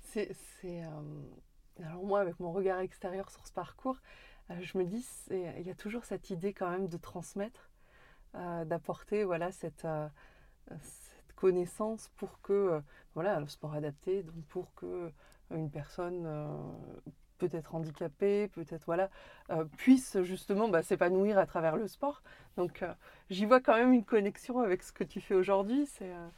C'est, 0.00 0.32
c'est, 0.60 0.82
alors 1.82 2.04
moi, 2.04 2.20
avec 2.20 2.38
mon 2.40 2.52
regard 2.52 2.80
extérieur 2.80 3.30
sur 3.30 3.46
ce 3.46 3.52
parcours, 3.52 3.98
je 4.60 4.78
me 4.78 4.84
dis, 4.84 5.06
il 5.30 5.62
y 5.66 5.70
a 5.70 5.74
toujours 5.74 6.04
cette 6.04 6.30
idée 6.30 6.52
quand 6.52 6.70
même 6.70 6.88
de 6.88 6.96
transmettre, 6.96 7.70
d'apporter 8.34 9.24
voilà, 9.24 9.50
cette, 9.52 9.86
euh, 11.44 11.50
cette 11.50 11.74
connaissance 11.76 12.10
pour 12.16 12.40
que, 12.42 12.52
euh, 12.52 12.80
voilà, 13.14 13.40
le 13.40 13.48
sport 13.48 13.74
adapté, 13.74 14.22
donc 14.22 14.44
pour 14.48 14.74
que 14.74 15.10
une 15.50 15.70
personne 15.70 16.24
euh, 16.26 16.46
peut-être 17.38 17.74
handicapée, 17.74 18.48
peut-être, 18.48 18.84
voilà, 18.86 19.10
euh, 19.50 19.64
puisse 19.76 20.22
justement 20.22 20.68
bah, 20.68 20.82
s'épanouir 20.82 21.38
à 21.38 21.46
travers 21.46 21.76
le 21.76 21.86
sport. 21.88 22.22
Donc 22.56 22.82
euh, 22.82 22.92
j'y 23.30 23.44
vois 23.44 23.60
quand 23.60 23.76
même 23.76 23.92
une 23.92 24.04
connexion 24.04 24.60
avec 24.60 24.82
ce 24.82 24.92
que 24.92 25.04
tu 25.04 25.20
fais 25.20 25.34
aujourd'hui, 25.34 25.86
c'est, 25.86 26.10
euh, 26.10 26.28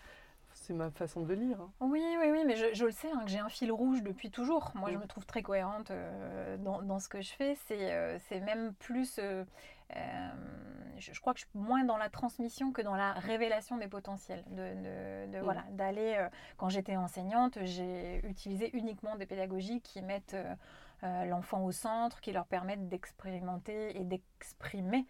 c'est 0.66 0.75
ma 0.75 0.90
façon 0.90 1.23
de 1.23 1.32
lire. 1.35 1.61
hein. 1.61 1.70
Oui, 1.80 2.02
oui, 2.20 2.28
oui, 2.32 2.42
mais 2.46 2.56
je, 2.56 2.75
je 2.75 2.85
le 2.85 2.90
sais, 2.90 3.11
hein, 3.11 3.23
que 3.25 3.30
j'ai 3.30 3.38
un 3.38 3.49
fil 3.49 3.70
rouge 3.73 4.02
depuis 4.02 4.30
toujours. 4.30 4.73
Moi, 4.75 4.90
je 4.90 4.96
me 4.99 5.06
trouve 5.06 5.25
très 5.26 5.42
cohérente 5.42 5.90
euh, 5.90 6.56
dans, 6.58 6.82
dans 6.82 6.99
ce 6.99 7.08
que 7.08 7.20
je 7.23 7.32
fais. 7.32 7.54
C'est 7.66 7.92
euh, 7.92 8.18
même 8.44 8.75
plus... 8.75 9.18
euh, 9.18 9.44
je, 10.99 11.12
je 11.12 11.20
crois 11.20 11.32
que 11.35 11.40
je 11.40 11.44
suis 11.46 11.58
moins 11.58 11.85
dans 11.85 11.96
la 11.96 12.08
transmission 12.08 12.73
que 12.73 12.82
dans 12.82 12.96
la 12.96 13.12
révélation 13.12 13.76
des 13.76 13.88
potentiels. 13.88 14.44
De, 14.49 14.56
de- 14.56 15.32
de- 15.32 15.38
Mm. 15.38 15.42
voilà, 15.42 15.64
d'aller... 15.70 16.26
quand 16.56 16.68
j'étais 16.68 16.96
enseignante, 16.96 17.58
j'ai 17.62 18.20
utilisé 18.26 18.70
uniquement 18.76 19.16
des 19.16 19.26
pédagogies 19.26 19.80
qui 19.82 20.02
mettent 20.02 20.37
l'enfant 21.02 21.62
au 21.64 21.73
centre, 21.73 22.20
qui 22.20 22.32
leur 22.32 22.46
permettent 22.46 22.88
d'expérimenter 22.88 23.96
et 24.00 24.04
d'exprimer 24.04 25.06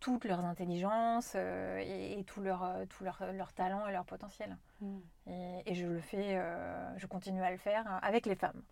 toutes 0.00 0.24
leurs 0.24 0.44
intelligences 0.44 1.34
euh, 1.36 1.78
et, 1.78 2.18
et 2.18 2.24
tout 2.24 2.40
leur, 2.40 2.64
euh, 2.64 2.84
tout 2.86 3.04
leur, 3.04 3.22
leur 3.34 3.52
talent 3.52 3.86
et 3.86 3.92
leur 3.92 4.06
potentiel. 4.06 4.56
Et, 5.26 5.62
et 5.66 5.74
je 5.74 5.86
le 5.86 6.00
fais, 6.00 6.36
euh, 6.38 6.98
je 6.98 7.06
continue 7.06 7.42
à 7.42 7.50
le 7.50 7.58
faire 7.58 7.86
euh, 7.86 7.98
avec 8.02 8.26
les 8.26 8.34
femmes. 8.34 8.62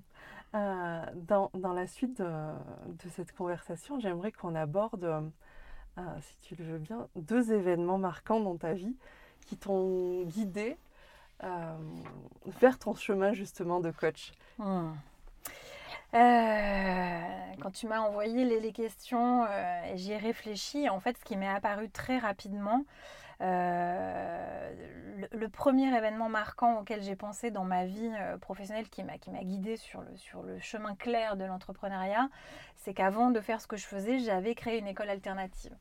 Euh, 0.55 1.05
dans, 1.15 1.50
dans 1.55 1.75
la 1.75 1.87
suite 1.87 2.23
de, 2.23 2.25
de 2.25 3.09
cette 3.11 3.33
conversation, 3.33 4.00
j'aimerais 4.00 4.33
qu'on 4.33 4.55
aborde, 4.55 5.05
euh, 5.05 6.03
si 6.21 6.38
tu 6.41 6.57
le 6.57 6.65
veux 6.65 6.79
bien, 6.79 7.09
deux 7.17 7.53
événements 7.53 7.99
marquants 7.99 8.41
dans 8.41 8.57
ta 8.57 8.73
vie 8.73 8.97
qui 9.47 9.57
t'ont 9.57 10.23
guidé 10.25 10.77
vers 12.47 12.79
ton 12.79 12.95
chemin 12.95 13.33
justement 13.33 13.81
de 13.81 13.91
coach. 13.91 14.33
Euh, 14.61 14.91
quand 17.61 17.71
tu 17.71 17.87
m'as 17.87 18.00
envoyé 18.00 18.45
les, 18.45 18.59
les 18.61 18.73
questions, 18.73 19.47
j'y 19.95 20.12
ai 20.12 20.17
réfléchi. 20.17 20.88
En 20.88 20.99
fait, 21.00 21.17
ce 21.17 21.25
qui 21.25 21.37
m'est 21.37 21.49
apparu 21.49 21.91
très 21.91 22.19
rapidement, 22.19 22.85
le, 23.40 25.38
le 25.38 25.49
premier 25.49 25.95
événement 25.97 26.28
marquant 26.28 26.80
auquel 26.80 27.02
j'ai 27.02 27.16
pensé 27.16 27.50
dans 27.50 27.64
ma 27.64 27.85
vie 27.87 28.11
euh, 28.21 28.37
professionnelle 28.38 28.88
qui 28.88 29.02
m'a 29.04 29.18
qui 29.18 29.30
m'a 29.30 29.42
guidée 29.42 29.76
sur 29.76 30.02
le, 30.02 30.16
sur 30.16 30.42
le 30.42 30.59
chemin 30.59 30.95
clair 30.97 31.37
de 31.37 31.45
l'entrepreneuriat, 31.45 32.28
c'est 32.76 32.95
qu'avant 32.95 33.30
de 33.30 33.40
faire 33.40 33.61
ce 33.61 33.66
que 33.66 33.76
je 33.76 33.87
faisais, 33.87 34.18
j'avais 34.18 34.54
créé 34.54 34.78
une 34.78 34.87
école 34.87 35.11
alternative. 35.11 35.75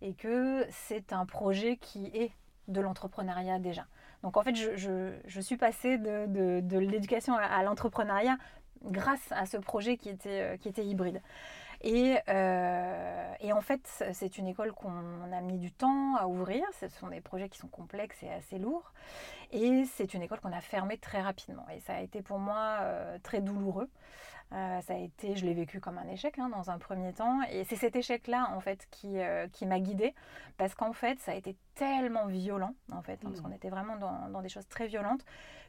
Et 0.00 0.14
que 0.14 0.66
c'est 0.70 1.12
un 1.12 1.26
projet 1.26 1.76
qui 1.76 2.06
est 2.06 2.32
de 2.68 2.80
l'entrepreneuriat 2.80 3.58
déjà. 3.58 3.86
Donc 4.22 4.36
en 4.36 4.42
fait, 4.42 4.54
je, 4.54 4.76
je- 4.76 5.40
suis 5.40 5.56
passée 5.56 5.98
de, 5.98 6.26
de- 6.26 6.60
de 6.60 6.78
l'éducation 6.78 7.34
à, 7.36 7.42
à 7.44 7.62
l'entrepreneuriat 7.62 8.36
grâce 8.84 9.30
à 9.30 9.46
ce 9.46 9.56
projet 9.58 9.96
qui 9.96 10.08
était, 10.08 10.40
euh, 10.42 10.56
qui 10.56 10.68
était 10.68 10.84
hybride. 10.84 11.20
Et, 11.82 12.16
euh, 12.28 13.34
et 13.40 13.52
en 13.52 13.60
fait, 13.60 14.04
c'est 14.12 14.38
une 14.38 14.46
école 14.46 14.72
qu'on 14.72 15.32
a 15.32 15.40
mis 15.40 15.58
du 15.58 15.72
temps 15.72 16.16
à 16.16 16.26
ouvrir. 16.26 16.64
Ce 16.80 16.88
sont 16.88 17.08
des 17.08 17.20
projets 17.20 17.48
qui 17.48 17.58
sont 17.58 17.68
complexes 17.68 18.22
et 18.22 18.30
assez 18.30 18.58
lourds. 18.58 18.92
Et 19.50 19.84
c'est 19.84 20.14
une 20.14 20.22
école 20.22 20.40
qu'on 20.40 20.52
a 20.52 20.60
fermée 20.60 20.96
très 20.96 21.20
rapidement. 21.20 21.66
Et 21.74 21.80
ça 21.80 21.96
a 21.96 22.00
été 22.00 22.22
pour 22.22 22.38
moi 22.38 22.78
euh, 22.80 23.18
très 23.22 23.40
douloureux. 23.40 23.90
Euh, 24.52 24.80
ça 24.82 24.94
a 24.94 24.96
été, 24.98 25.34
je 25.34 25.46
l'ai 25.46 25.54
vécu 25.54 25.80
comme 25.80 25.96
un 25.96 26.06
échec 26.08 26.38
hein, 26.38 26.50
dans 26.50 26.70
un 26.70 26.78
premier 26.78 27.12
temps. 27.14 27.40
Et 27.50 27.64
c'est 27.64 27.76
cet 27.76 27.96
échec-là, 27.96 28.50
en 28.54 28.60
fait, 28.60 28.86
qui, 28.90 29.18
euh, 29.18 29.48
qui 29.48 29.64
m'a 29.64 29.80
guidée. 29.80 30.14
Parce 30.58 30.74
qu'en 30.74 30.92
fait, 30.92 31.18
ça 31.20 31.32
a 31.32 31.34
été 31.34 31.56
tellement 31.74 32.26
violent, 32.26 32.74
en 32.92 33.00
fait, 33.02 33.14
hein, 33.14 33.18
parce 33.22 33.36
Mhm. 33.38 33.42
qu'on 33.44 33.52
était 33.52 33.70
vraiment 33.70 33.96
dans, 33.96 34.28
dans 34.28 34.42
des 34.42 34.50
choses 34.50 34.68
très 34.68 34.86
violentes, 34.88 35.24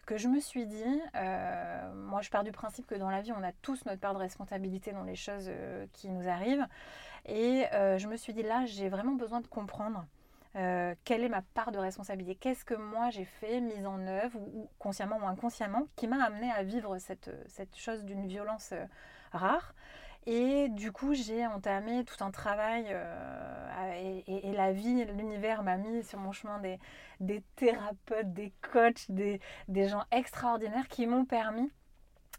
que 0.06 0.18
je 0.18 0.28
me 0.28 0.42
suis 0.42 0.66
dit, 0.66 1.02
euh, 1.16 1.94
moi 1.94 2.20
je 2.22 2.30
pars 2.30 2.44
du 2.44 2.52
principe 2.52 2.86
que 2.86 2.96
dans 2.96 3.10
la 3.10 3.22
vie, 3.22 3.32
on 3.32 3.42
a 3.42 3.54
tous 3.62 3.86
notre 3.86 4.02
part 4.02 4.14
de 4.14 4.20
responsabilité 4.20 4.92
dans 4.92 5.04
les 5.04 5.16
choses 5.16 5.50
qui 5.94 6.10
nous 6.10 6.28
arrivent. 6.28 6.68
Et 7.26 7.64
je 7.72 8.08
me 8.08 8.18
suis 8.18 8.34
dit, 8.34 8.44
là, 8.44 8.66
j'ai 8.66 8.90
vraiment 8.90 9.14
besoin 9.14 9.40
de 9.40 9.48
comprendre 9.48 10.06
euh, 10.56 10.94
quelle 11.04 11.24
est 11.24 11.30
ma 11.30 11.42
part 11.42 11.72
de 11.72 11.80
responsabilité? 11.80 12.36
Qu'est-ce 12.36 12.66
que 12.66 12.76
moi 12.76 13.10
j'ai 13.10 13.26
fait, 13.26 13.60
mise 13.60 13.86
en 13.86 14.00
œuvre, 14.08 14.40
ou, 14.40 14.62
ou 14.62 14.70
consciemment 14.80 15.18
ou 15.18 15.28
inconsciemment, 15.28 15.88
qui 15.96 16.08
m'a 16.08 16.24
amené 16.24 16.52
à 16.52 16.64
vivre 16.64 16.98
cette, 17.00 17.30
chose 17.76 18.04
d'une 18.04 18.28
violence 18.28 18.72
euh, 18.74 18.86
rare? 19.32 19.74
Et 20.26 20.70
du 20.70 20.92
coup, 20.92 21.14
j'ai 21.14 21.46
entamé 21.46 22.06
tout 22.06 22.24
un 22.24 22.32
travail 22.32 22.86
euh, 22.90 24.22
et, 24.28 24.54
la 24.54 24.72
vie, 24.72 25.04
l'univers 25.06 25.64
m'a 25.64 25.76
mis 25.76 26.04
sur 26.04 26.20
mon 26.20 26.32
chemin 26.32 26.62
des, 27.20 27.44
thérapeutes, 27.58 28.34
des 28.34 28.54
coachs, 28.72 29.12
des 29.12 29.88
gens 29.90 30.04
extraordinaires 30.12 30.88
qui 30.88 31.08
m'ont 31.08 31.26
permis 31.26 31.70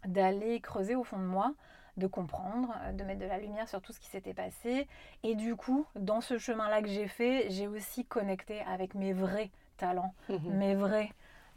d'aller 0.07 0.59
creuser 0.61 0.95
au 0.95 1.03
fond 1.03 1.19
de 1.19 1.25
moi, 1.25 1.53
de 1.97 2.07
comprendre, 2.07 2.73
euh, 2.83 2.91
de 2.91 3.03
mettre 3.03 3.19
de 3.19 3.25
la 3.25 3.37
lumière 3.37 3.67
sur 3.67 3.81
tout 3.81 3.93
ce 3.93 3.99
qui 3.99 4.07
s'était 4.07 4.33
passé. 4.33 4.87
Et 5.23 5.35
du 5.35 5.55
coup, 5.55 5.85
dans 5.95 6.21
ce 6.21 6.37
chemin-là 6.37 6.81
que 6.81 6.87
j'ai 6.87 7.07
fait, 7.07 7.47
j'ai 7.49 7.67
aussi 7.67 8.05
connecté 8.05 8.61
avec 8.61 8.95
mes 8.95 9.13
vrais 9.13 9.49
talents, 9.77 10.13
mes 10.29 10.75
vrais, 10.75 11.09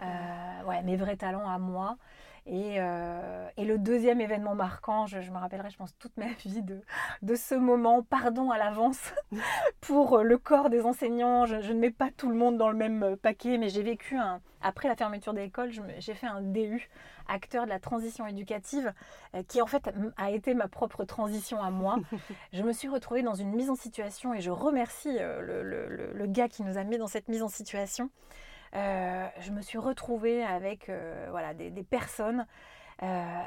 euh, 0.03 0.63
ouais, 0.65 0.83
mes 0.83 0.97
vrais 0.97 1.17
talents 1.17 1.49
à 1.49 1.59
moi. 1.59 1.97
Et, 2.51 2.77
euh, 2.81 3.47
et 3.59 3.67
le 3.67 3.77
deuxième 3.77 4.23
événement 4.23 4.55
marquant, 4.55 5.05
je, 5.07 5.21
je 5.21 5.31
me 5.31 5.37
rappellerai, 5.37 5.69
je 5.69 5.77
pense, 5.77 5.95
toute 5.99 6.17
ma 6.17 6.27
vie 6.47 6.63
de, 6.63 6.81
de 7.21 7.35
ce 7.35 7.55
moment. 7.55 8.03
Pardon 8.03 8.51
à 8.51 8.57
l'avance 8.57 9.13
pour 9.83 10.15
euh, 10.19 10.23
le 10.23 10.39
corps 10.39 10.71
des 10.71 10.87
enseignants. 10.87 11.45
Je, 11.45 11.61
je 11.61 11.73
ne 11.75 11.79
mets 11.79 11.91
pas 11.91 12.09
tout 12.17 12.31
le 12.31 12.35
monde 12.37 12.57
dans 12.57 12.71
le 12.71 12.77
même 12.77 13.03
euh, 13.03 13.17
paquet, 13.17 13.59
mais 13.59 13.69
j'ai 13.69 13.83
vécu 13.83 14.17
un. 14.17 14.41
Après 14.63 14.89
la 14.89 14.97
fermeture 14.97 15.35
de 15.35 15.41
l'école, 15.41 15.71
je 15.71 15.83
me- 15.83 15.93
j'ai 16.01 16.15
fait 16.15 16.27
un 16.27 16.41
DU, 16.41 16.89
acteur 17.29 17.65
de 17.65 17.69
la 17.69 17.79
transition 17.79 18.27
éducative, 18.27 18.93
qui 19.47 19.61
en 19.63 19.67
fait 19.67 19.91
a 20.17 20.31
été 20.31 20.55
ma 20.55 20.67
propre 20.69 21.05
transition 21.05 21.63
à 21.63 21.71
moi. 21.71 21.97
je 22.55 22.63
me 22.63 22.73
suis 22.73 22.89
retrouvée 22.89 23.23
dans 23.23 23.35
une 23.35 23.53
mise 23.53 23.69
en 23.71 23.77
situation 23.77 24.33
et 24.35 24.41
je 24.41 24.51
remercie 24.51 25.13
le, 25.13 25.63
le- 25.63 25.87
le- 25.89 26.13
le 26.15 26.27
gars 26.27 26.49
qui 26.49 26.63
nous 26.65 26.79
a 26.79 26.83
mis 26.85 26.97
dans 26.99 27.07
cette 27.07 27.29
mise 27.29 27.43
en 27.43 27.49
situation. 27.49 28.11
Euh, 28.75 29.27
je 29.41 29.51
me 29.51 29.63
suis 29.63 29.79
retrouvée 29.79 30.43
avec 30.43 30.89
euh, 30.89 31.27
voilà, 31.31 31.55
des, 31.55 31.71
personnes 31.83 32.47
euh, 33.03 33.43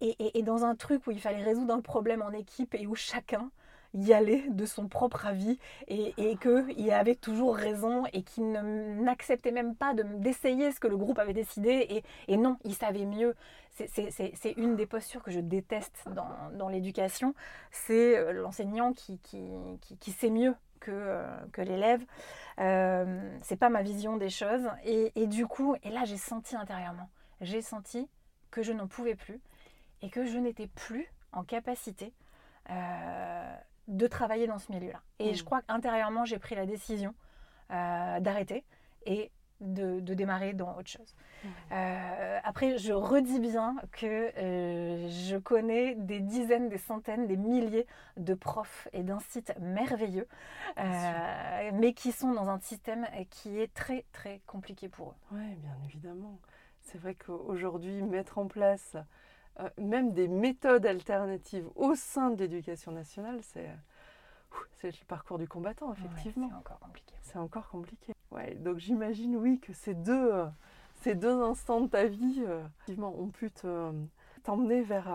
et, 0.00 0.42
dans 0.42 0.64
un 0.64 0.74
truc 0.76 1.06
où 1.06 1.10
il 1.10 1.20
fallait 1.20 1.42
résoudre 1.42 1.74
un 1.74 1.80
problème 1.80 2.22
en 2.22 2.32
équipe 2.32 2.74
et 2.74 2.86
où 2.86 2.94
chacun 2.94 3.50
y 3.94 4.12
allait 4.12 4.44
de 4.50 4.66
son 4.66 4.88
propre 4.88 5.26
avis 5.26 5.58
et, 5.88 6.12
et 6.18 6.36
qu'il 6.36 6.90
avait 6.90 7.14
toujours 7.14 7.56
raison 7.56 8.04
et 8.12 8.22
qu'il 8.22 8.50
n'acceptait 8.52 9.52
même 9.52 9.74
pas 9.74 9.94
de- 9.94 10.02
d'essayer 10.02 10.70
ce 10.70 10.80
que 10.80 10.88
le 10.88 10.98
groupe 10.98 11.18
avait 11.18 11.32
décidé 11.32 12.02
et, 12.28 12.36
non, 12.36 12.58
il 12.64 12.74
savait 12.74 13.06
mieux. 13.06 13.34
C'est- 13.70 14.54
une 14.56 14.76
des 14.76 14.86
postures 14.86 15.22
que 15.22 15.30
je 15.30 15.40
déteste 15.40 16.04
dans, 16.52 16.68
l'éducation, 16.68 17.34
c'est 17.70 18.32
l'enseignant 18.32 18.92
qui 18.92 19.18
sait 20.12 20.30
mieux 20.30 20.54
que, 20.80 20.90
euh, 20.92 21.26
que 21.52 21.60
l'élève. 21.62 22.02
Euh, 22.58 23.36
c'est 23.42 23.56
pas 23.56 23.68
ma 23.68 23.82
vision 23.82 24.16
des 24.16 24.30
choses. 24.30 24.68
Et, 24.84 25.12
et 25.14 25.26
du 25.26 25.46
coup, 25.46 25.76
et 25.82 25.90
là 25.90 26.04
j'ai 26.04 26.16
senti 26.16 26.56
intérieurement, 26.56 27.08
j'ai 27.40 27.62
senti 27.62 28.08
que 28.50 28.62
je 28.62 28.72
n'en 28.72 28.86
pouvais 28.86 29.14
plus 29.14 29.40
et 30.02 30.10
que 30.10 30.24
je 30.24 30.38
n'étais 30.38 30.66
plus 30.68 31.06
en 31.32 31.42
capacité 31.44 32.12
euh, 32.70 33.56
de 33.88 34.06
travailler 34.06 34.46
dans 34.46 34.58
ce 34.58 34.72
milieu-là. 34.72 35.00
Et 35.18 35.34
je 35.34 35.42
Mm. 35.42 35.44
crois 35.44 35.62
qu'intérieurement, 35.62 36.24
j'ai 36.24 36.38
pris 36.38 36.54
la 36.54 36.66
décision 36.66 37.14
euh, 37.70 38.20
d'arrêter 38.20 38.64
et 39.04 39.30
de, 39.60 40.00
de 40.00 40.14
démarrer 40.14 40.52
dans 40.52 40.76
autre 40.76 40.90
chose. 40.90 41.14
Euh, 41.72 42.38
après, 42.44 42.78
je 42.78 42.92
redis 42.92 43.40
bien 43.40 43.76
que 43.92 44.32
euh, 44.36 45.08
je 45.08 45.36
connais 45.36 45.94
des 45.94 46.20
dizaines, 46.20 46.68
des 46.68 46.78
centaines, 46.78 47.26
des 47.26 47.36
milliers 47.36 47.86
de 48.16 48.34
profs 48.34 48.88
et 48.92 49.02
d'instituts 49.02 49.52
merveilleux, 49.60 50.26
euh, 50.78 51.70
mais 51.74 51.92
qui 51.92 52.12
sont 52.12 52.32
dans 52.32 52.48
un 52.48 52.58
système 52.60 53.06
qui 53.30 53.58
est 53.60 53.72
très 53.72 54.04
très 54.12 54.40
compliqué 54.46 54.88
pour 54.88 55.10
eux. 55.10 55.16
Oui, 55.32 55.54
bien 55.56 55.76
évidemment. 55.84 56.38
C'est 56.82 56.98
vrai 56.98 57.14
qu'aujourd'hui, 57.14 58.02
mettre 58.02 58.38
en 58.38 58.46
place 58.46 58.96
même 59.78 60.12
des 60.12 60.28
méthodes 60.28 60.84
alternatives 60.84 61.66
au 61.76 61.94
sein 61.94 62.30
de 62.30 62.36
l'éducation 62.36 62.92
nationale, 62.92 63.40
c'est 63.42 63.68
le 64.82 65.06
parcours 65.06 65.38
du 65.38 65.48
combattant, 65.48 65.92
effectivement. 65.94 66.46
Ouais, 66.46 66.52
c'est 66.52 66.58
encore 66.58 66.78
compliqué. 66.78 67.14
c'est 67.22 67.38
encore 67.38 67.68
compliqué. 67.68 68.15
Ouais, 68.36 68.54
donc 68.56 68.78
j'imagine, 68.78 69.36
oui, 69.36 69.58
que 69.60 69.72
ces 69.72 69.94
deux, 69.94 70.32
euh, 70.32 70.46
ces 71.02 71.14
deux 71.14 71.42
instants 71.42 71.80
de 71.80 71.88
ta 71.88 72.06
vie, 72.06 72.44
euh, 72.46 72.62
ont 72.98 73.28
pu 73.30 73.50
te- 73.50 73.92
t'emmener 74.42 74.82
vers, 74.82 75.12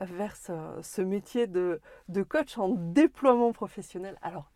euh, 0.00 0.04
vers 0.06 0.36
ce, 0.36 0.52
ce 0.82 1.02
métier 1.02 1.46
de, 1.46 1.80
de 2.08 2.22
coach 2.22 2.56
en 2.58 2.68
déploiement 2.70 3.52
professionnel. 3.52 4.16
Alors, 4.22 4.50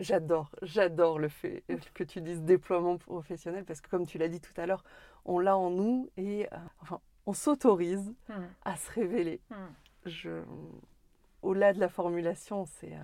J'adore, 0.00 0.50
j'adore 0.62 1.20
le 1.20 1.28
fait 1.28 1.62
que 1.94 2.02
tu 2.02 2.20
dises 2.20 2.42
déploiement 2.42 2.98
professionnel 2.98 3.64
parce 3.64 3.80
que 3.80 3.88
comme 3.88 4.06
tu 4.06 4.18
l'as 4.18 4.26
dit 4.26 4.40
tout 4.40 4.52
à 4.60 4.66
l'heure, 4.66 4.82
on 5.24 5.38
l'a 5.38 5.56
en 5.56 5.70
nous 5.70 6.10
et 6.16 6.46
euh, 6.52 6.56
enfin, 6.82 7.00
on 7.26 7.32
s'autorise 7.32 8.12
Hmm, 8.28 8.46
à 8.64 8.76
se 8.76 8.90
révéler. 8.90 9.40
hmm. 9.50 9.54
Je, 10.04 10.42
au-delà 11.42 11.72
de 11.72 11.80
la 11.80 11.88
formulation, 11.88 12.64
c'est, 12.66 12.92
euh, 12.94 12.98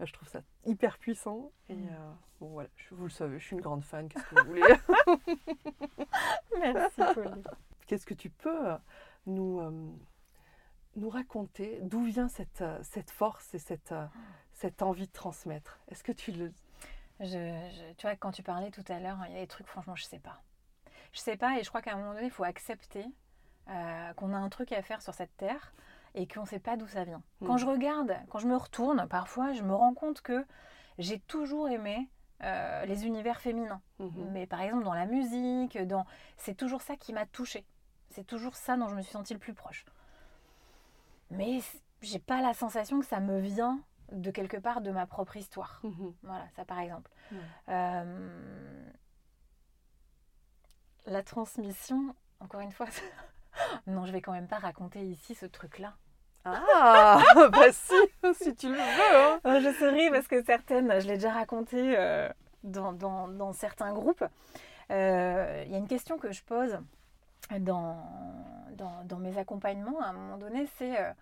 je 0.00 0.12
trouve 0.12 0.28
ça 0.28 0.40
hyper 0.64 0.98
puissant 0.98 1.52
et 1.68 1.74
Mm. 1.74 1.88
euh, 1.88 2.12
bon, 2.40 2.48
voilà, 2.48 2.68
je- 2.76 2.94
vous 2.94 3.04
le 3.04 3.10
savez, 3.10 3.38
je 3.38 3.44
suis 3.44 3.54
une 3.56 3.62
grande 3.62 3.84
fan. 3.84 4.08
Qu'est-ce 4.08 4.24
que 4.26 4.40
vous 4.40 4.46
voulez? 4.48 4.62
Merci 6.60 7.00
Pauline. 7.14 7.42
Qu'est-ce 7.86 8.06
que 8.06 8.14
tu 8.14 8.30
peux 8.30 8.70
euh, 8.72 8.76
nous 9.26 9.60
euh, 9.60 9.70
nous 10.96 11.08
raconter? 11.08 11.78
D'où 11.82 12.04
vient 12.04 12.28
cette 12.28 12.62
euh, 12.62 12.78
cette 12.82 13.10
force 13.10 13.54
et 13.54 13.58
cette 13.58 13.92
euh, 13.92 14.06
cette 14.52 14.82
envie 14.82 15.06
de 15.06 15.12
transmettre? 15.12 15.78
Est-ce 15.88 16.02
que 16.04 16.12
tu 16.12 16.32
le 16.32 16.52
Je, 17.20 17.26
je- 17.26 17.92
tu 17.96 18.06
vois, 18.06 18.16
quand 18.16 18.32
tu 18.32 18.42
parlais 18.42 18.70
tout 18.70 18.84
à 18.88 18.98
l'heure, 19.00 19.18
il 19.28 19.34
y 19.34 19.36
a 19.36 19.40
des 19.40 19.46
trucs, 19.46 19.66
franchement, 19.66 19.94
je 19.96 20.04
sais 20.04 20.18
pas. 20.18 20.42
Je 21.12 21.20
sais 21.20 21.36
pas, 21.36 21.58
et 21.58 21.62
je 21.62 21.68
crois 21.68 21.80
qu'à 21.82 21.92
un 21.94 21.96
moment 21.96 22.14
donné, 22.14 22.26
il 22.26 22.30
faut 22.32 22.44
accepter 22.44 23.04
euh, 23.68 24.12
qu'on 24.14 24.32
a 24.32 24.36
un 24.36 24.48
truc 24.48 24.72
à 24.72 24.82
faire 24.82 25.00
sur 25.02 25.14
cette 25.14 25.36
terre 25.36 25.72
et 26.14 26.26
qu'on 26.26 26.42
ne 26.42 26.46
sait 26.46 26.58
pas 26.60 26.76
d'où 26.76 26.86
ça 26.86 27.04
vient. 27.04 27.22
Quand 27.44 27.54
Mm. 27.54 27.58
je 27.58 27.66
regarde, 27.66 28.16
quand 28.30 28.38
je 28.38 28.46
me 28.46 28.56
retourne, 28.56 29.06
parfois, 29.08 29.52
je 29.52 29.62
me 29.62 29.74
rends 29.74 29.94
compte 29.94 30.20
que 30.20 30.44
j'ai 30.98 31.18
toujours 31.20 31.68
aimé 31.68 32.08
euh, 32.42 32.84
les 32.86 33.06
univers 33.06 33.40
féminins. 33.40 33.80
Mhm. 33.98 34.30
Mais 34.32 34.46
par 34.46 34.60
exemple, 34.60 34.84
dans 34.84 34.94
la 34.94 35.06
musique, 35.06 35.78
dans... 35.78 36.04
c'est 36.36 36.54
toujours 36.54 36.82
ça 36.82 36.96
qui 36.96 37.12
m'a 37.12 37.26
touchée. 37.26 37.64
C'est 38.10 38.24
toujours 38.26 38.54
ça 38.56 38.76
dont 38.76 38.88
je 38.88 38.94
me 38.94 39.02
suis 39.02 39.12
sentie 39.12 39.32
le 39.32 39.40
plus 39.40 39.54
proche. 39.54 39.84
Mais 41.30 41.60
j'ai 42.02 42.18
pas 42.18 42.42
la 42.42 42.54
sensation 42.54 43.00
que 43.00 43.06
ça 43.06 43.18
me 43.20 43.38
vient 43.40 43.80
de 44.12 44.30
quelque 44.30 44.56
part 44.58 44.82
de 44.82 44.90
ma 44.90 45.06
propre 45.06 45.36
histoire. 45.36 45.80
Mhm. 45.84 46.14
Voilà, 46.22 46.46
ça 46.54 46.64
par 46.64 46.78
exemple. 46.80 47.10
Euh, 47.70 48.90
la 51.06 51.22
transmission, 51.22 52.14
encore 52.40 52.60
une 52.60 52.72
fois, 52.72 52.86
non, 53.86 54.04
je 54.06 54.12
vais 54.12 54.20
quand 54.20 54.32
même 54.32 54.48
pas 54.48 54.58
raconter 54.58 55.04
ici 55.04 55.34
ce 55.34 55.46
truc-là. 55.46 55.94
Ah, 56.44 57.20
bah 57.52 57.72
si, 57.72 57.94
si 58.34 58.54
tu 58.54 58.68
le 58.68 58.74
veux. 58.74 59.16
hein. 59.16 59.40
Euh, 59.46 59.60
je 59.60 59.72
souris 59.78 60.10
parce 60.10 60.28
que 60.28 60.42
certaines, 60.44 61.00
je 61.00 61.06
l'ai 61.06 61.14
déjà 61.14 61.32
raconté 61.32 61.96
euh, 61.98 62.28
dans, 62.62 62.92
dans- 62.92 63.28
dans 63.28 63.52
certains 63.52 63.92
groupes. 63.92 64.24
Euh, 64.90 65.62
Il 65.66 65.72
y 65.72 65.74
a 65.74 65.78
une 65.78 65.88
question 65.88 66.18
que 66.18 66.32
je 66.32 66.42
pose 66.42 66.78
dans, 67.60 67.96
dans, 68.72 69.04
dans 69.04 69.18
mes 69.18 69.38
accompagnements 69.38 70.00
à 70.00 70.06
un 70.08 70.12
moment 70.12 70.36
donné, 70.36 70.66
c'est 70.78 70.98
euh, 71.00 71.12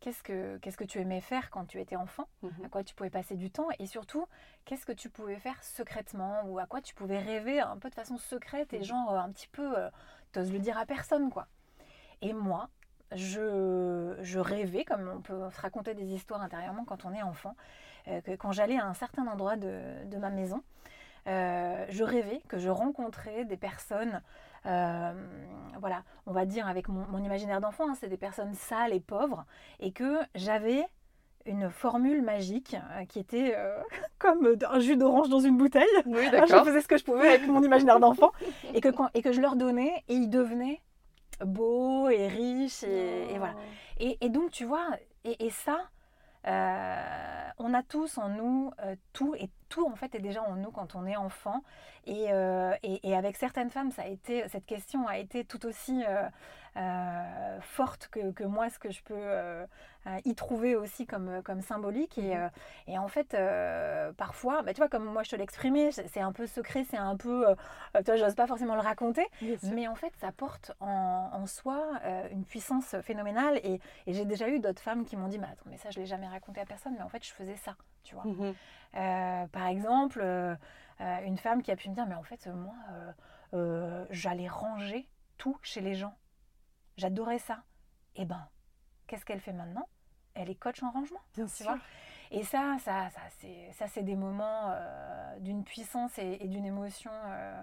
qu'est-ce 0.00 0.22
que 0.22 0.58
qu'est-ce 0.58 0.76
que 0.76 0.84
tu 0.84 0.98
aimais 1.00 1.20
faire 1.20 1.50
quand 1.50 1.64
tu 1.66 1.80
étais 1.80 1.96
enfant? 1.96 2.26
Mhm. 2.42 2.64
à 2.66 2.68
quoi 2.68 2.84
tu 2.84 2.94
pouvais 2.94 3.10
passer 3.10 3.36
du 3.36 3.50
temps? 3.50 3.68
Et 3.78 3.86
surtout 3.86 4.26
qu'est-ce 4.66 4.84
que 4.86 4.92
tu 4.92 5.08
pouvais 5.08 5.36
faire 5.36 5.62
secrètement? 5.64 6.42
Ou 6.46 6.58
à 6.58 6.66
quoi 6.66 6.80
tu 6.82 6.94
pouvais 6.94 7.18
rêver 7.18 7.60
un 7.60 7.76
peu 7.78 7.88
de 7.90 7.94
façon 7.94 8.18
secrète 8.18 8.72
et 8.74 8.78
Mhm. 8.78 8.84
genre 8.84 9.12
euh, 9.14 9.18
un 9.18 9.30
petit 9.30 9.48
peu 9.48 9.78
euh, 9.78 9.88
t'oses 10.32 10.52
le 10.52 10.58
dire 10.58 10.76
à 10.78 10.84
personne 10.84 11.30
quoi 11.30 11.46
et 12.20 12.32
moi 12.32 12.68
je, 13.14 14.14
je 14.20 14.38
rêvais 14.38 14.84
comme 14.84 15.10
on 15.16 15.20
peut 15.20 15.50
se 15.50 15.60
raconter 15.60 15.94
des 15.94 16.12
histoires 16.14 16.42
intérieurement 16.42 16.84
quand 16.84 17.04
on 17.04 17.12
est 17.12 17.22
enfant 17.22 17.54
euh, 18.08 18.20
que 18.20 18.32
quand 18.36 18.52
j'allais 18.52 18.78
à 18.78 18.86
un 18.86 18.94
certain 18.94 19.26
endroit 19.26 19.56
de, 19.56 20.04
de 20.06 20.16
ma 20.18 20.30
maison 20.30 20.62
euh, 21.26 21.84
je 21.90 22.04
rêvais 22.04 22.40
que 22.48 22.58
je 22.58 22.68
rencontrais 22.70 23.44
des 23.44 23.56
personnes 23.56 24.22
euh, 24.66 25.12
voilà 25.80 26.02
on 26.26 26.32
va 26.32 26.44
dire 26.46 26.66
avec 26.68 26.88
mon, 26.88 27.06
mon 27.08 27.22
imaginaire 27.22 27.60
d'enfant 27.60 27.88
hein, 27.88 27.94
c'est 27.98 28.08
des 28.08 28.16
personnes 28.16 28.54
sales 28.54 28.92
et 28.92 29.00
pauvres 29.00 29.44
et 29.80 29.92
que 29.92 30.18
j'avais 30.34 30.84
une 31.46 31.70
formule 31.70 32.20
magique 32.22 32.76
euh, 32.92 33.04
qui 33.06 33.18
était 33.20 33.54
euh, 33.56 33.78
comme 34.18 34.46
un 34.68 34.80
jus 34.80 34.96
d'orange 34.96 35.30
dans 35.30 35.40
une 35.40 35.56
bouteille. 35.56 35.86
Oui, 36.04 36.28
je 36.46 36.52
faisais 36.64 36.80
ce 36.82 36.88
que 36.88 36.98
je 36.98 37.04
pouvais 37.04 37.26
avec 37.28 37.46
mon 37.46 37.62
imaginaire 37.62 38.00
d'enfant 38.00 38.32
et 38.74 38.80
que, 38.82 38.88
quand- 38.88 39.08
et 39.14 39.22
que 39.22 39.32
je 39.32 39.40
leur 39.40 39.56
donnais 39.56 40.04
et 40.08 40.14
ils 40.14 40.28
devenaient 40.28 40.82
beaux 41.44 42.08
et 42.08 42.28
riches 42.28 42.82
et, 42.82 43.32
et 43.32 43.38
voilà. 43.38 43.54
Et, 43.98 44.18
et 44.20 44.28
donc 44.28 44.50
tu 44.50 44.64
vois, 44.64 44.88
et, 45.24 45.46
et 45.46 45.50
ça, 45.50 45.88
euh, 46.46 47.48
on 47.58 47.74
a 47.74 47.82
tous 47.82 48.18
en 48.18 48.28
nous 48.28 48.72
euh, 48.82 48.94
tout 49.12 49.34
et 49.34 49.50
tout 49.68 49.86
en 49.86 49.96
fait 49.96 50.14
est 50.14 50.20
déjà 50.20 50.42
en 50.42 50.54
nous 50.56 50.70
quand 50.70 50.94
on 50.94 51.06
est 51.06 51.16
enfant. 51.16 51.62
Et, 52.06 52.28
euh, 52.32 52.74
et- 52.82 53.06
et 53.08 53.16
avec 53.16 53.36
certaines 53.36 53.70
femmes, 53.70 53.90
ça 53.90 54.02
a 54.02 54.06
été, 54.06 54.48
cette 54.48 54.64
question 54.66 55.06
a 55.06 55.18
été 55.18 55.44
tout 55.44 55.66
aussi 55.66 56.02
euh, 56.08 56.28
euh, 56.76 57.60
forte 57.60 58.08
que, 58.08 58.30
que 58.32 58.44
moi, 58.44 58.70
ce 58.70 58.78
que 58.78 58.90
je 58.90 59.02
peux 59.02 59.66
y 60.24 60.34
trouver 60.34 60.74
aussi 60.74 61.06
comme, 61.06 61.42
comme 61.42 61.60
symbolique. 61.60 62.16
Et, 62.18 62.34
Mhm. 62.34 62.50
et 62.86 62.98
en 62.98 63.08
fait, 63.08 63.36
parfois, 64.16 64.62
bah, 64.62 64.72
tu 64.72 64.78
vois, 64.80 64.88
comme 64.88 65.04
moi 65.04 65.22
je 65.22 65.30
te 65.30 65.36
l'ai 65.36 65.42
exprimé, 65.42 65.90
c'est 65.92 66.20
un 66.20 66.32
peu 66.32 66.46
secret, 66.46 66.84
c'est 66.88 66.96
un 66.96 67.16
peu, 67.16 67.44
tu 67.96 68.02
vois, 68.04 68.16
j'ose 68.16 68.34
pas 68.34 68.46
forcément 68.46 68.74
le 68.74 68.80
raconter. 68.80 69.26
Mais 69.74 69.86
en 69.88 69.94
fait, 69.94 70.12
ça 70.20 70.32
porte 70.32 70.72
en, 70.80 71.30
en 71.32 71.46
soi 71.46 71.82
une 72.30 72.44
puissance 72.44 72.96
phénoménale. 73.02 73.58
Et, 73.64 73.80
et 74.06 74.12
j'ai 74.14 74.24
déjà 74.24 74.48
eu 74.48 74.60
d'autres 74.60 74.80
femmes 74.82 75.04
qui 75.04 75.16
m'ont 75.16 75.28
dit, 75.28 75.38
mais 75.38 75.46
attends, 75.48 75.66
mais 75.66 75.76
ça, 75.78 75.90
je 75.90 75.98
l'ai 76.00 76.06
jamais 76.06 76.28
raconté 76.28 76.60
à 76.60 76.64
personne, 76.64 76.94
mais 76.96 77.02
en 77.02 77.08
fait, 77.08 77.24
je 77.24 77.32
faisais 77.32 77.56
ça, 77.56 77.74
tu 78.08 78.14
vois. 78.14 78.24
Mhm. 78.24 78.54
Euh, 78.96 79.46
par 79.48 79.66
exemple, 79.66 80.20
euh, 80.22 80.56
euh, 81.00 81.20
une 81.26 81.36
femme 81.36 81.62
qui 81.62 81.70
a 81.70 81.76
pu 81.76 81.90
me 81.90 81.94
dire, 81.94 82.06
mais 82.06 82.14
en 82.14 82.22
fait, 82.22 82.46
moi, 82.48 82.74
j'allais 84.10 84.48
ranger 84.48 85.06
tout 85.36 85.58
chez 85.62 85.80
les 85.82 85.94
gens. 85.94 86.14
J'adorais 86.96 87.38
ça. 87.38 87.62
Eh 88.16 88.24
ben, 88.24 88.48
qu'est-ce 89.06 89.24
qu'elle 89.24 89.40
fait 89.40 89.52
maintenant? 89.52 89.86
Elle 90.34 90.50
est 90.50 90.54
coach 90.54 90.82
en 90.82 90.90
rangement. 90.90 91.20
Bien 91.34 91.46
Tu 91.46 91.62
sûr. 91.62 91.66
vois 91.66 91.78
Et 92.30 92.42
ça, 92.42 92.76
ça, 92.80 93.10
ça, 93.72 93.86
c'est, 93.88 94.02
des 94.02 94.16
moments 94.16 94.70
euh, 94.70 95.38
d'une 95.40 95.64
puissance 95.64 96.18
et, 96.18 96.38
et 96.40 96.48
d'une 96.48 96.64
émotion 96.64 97.10
euh, 97.26 97.62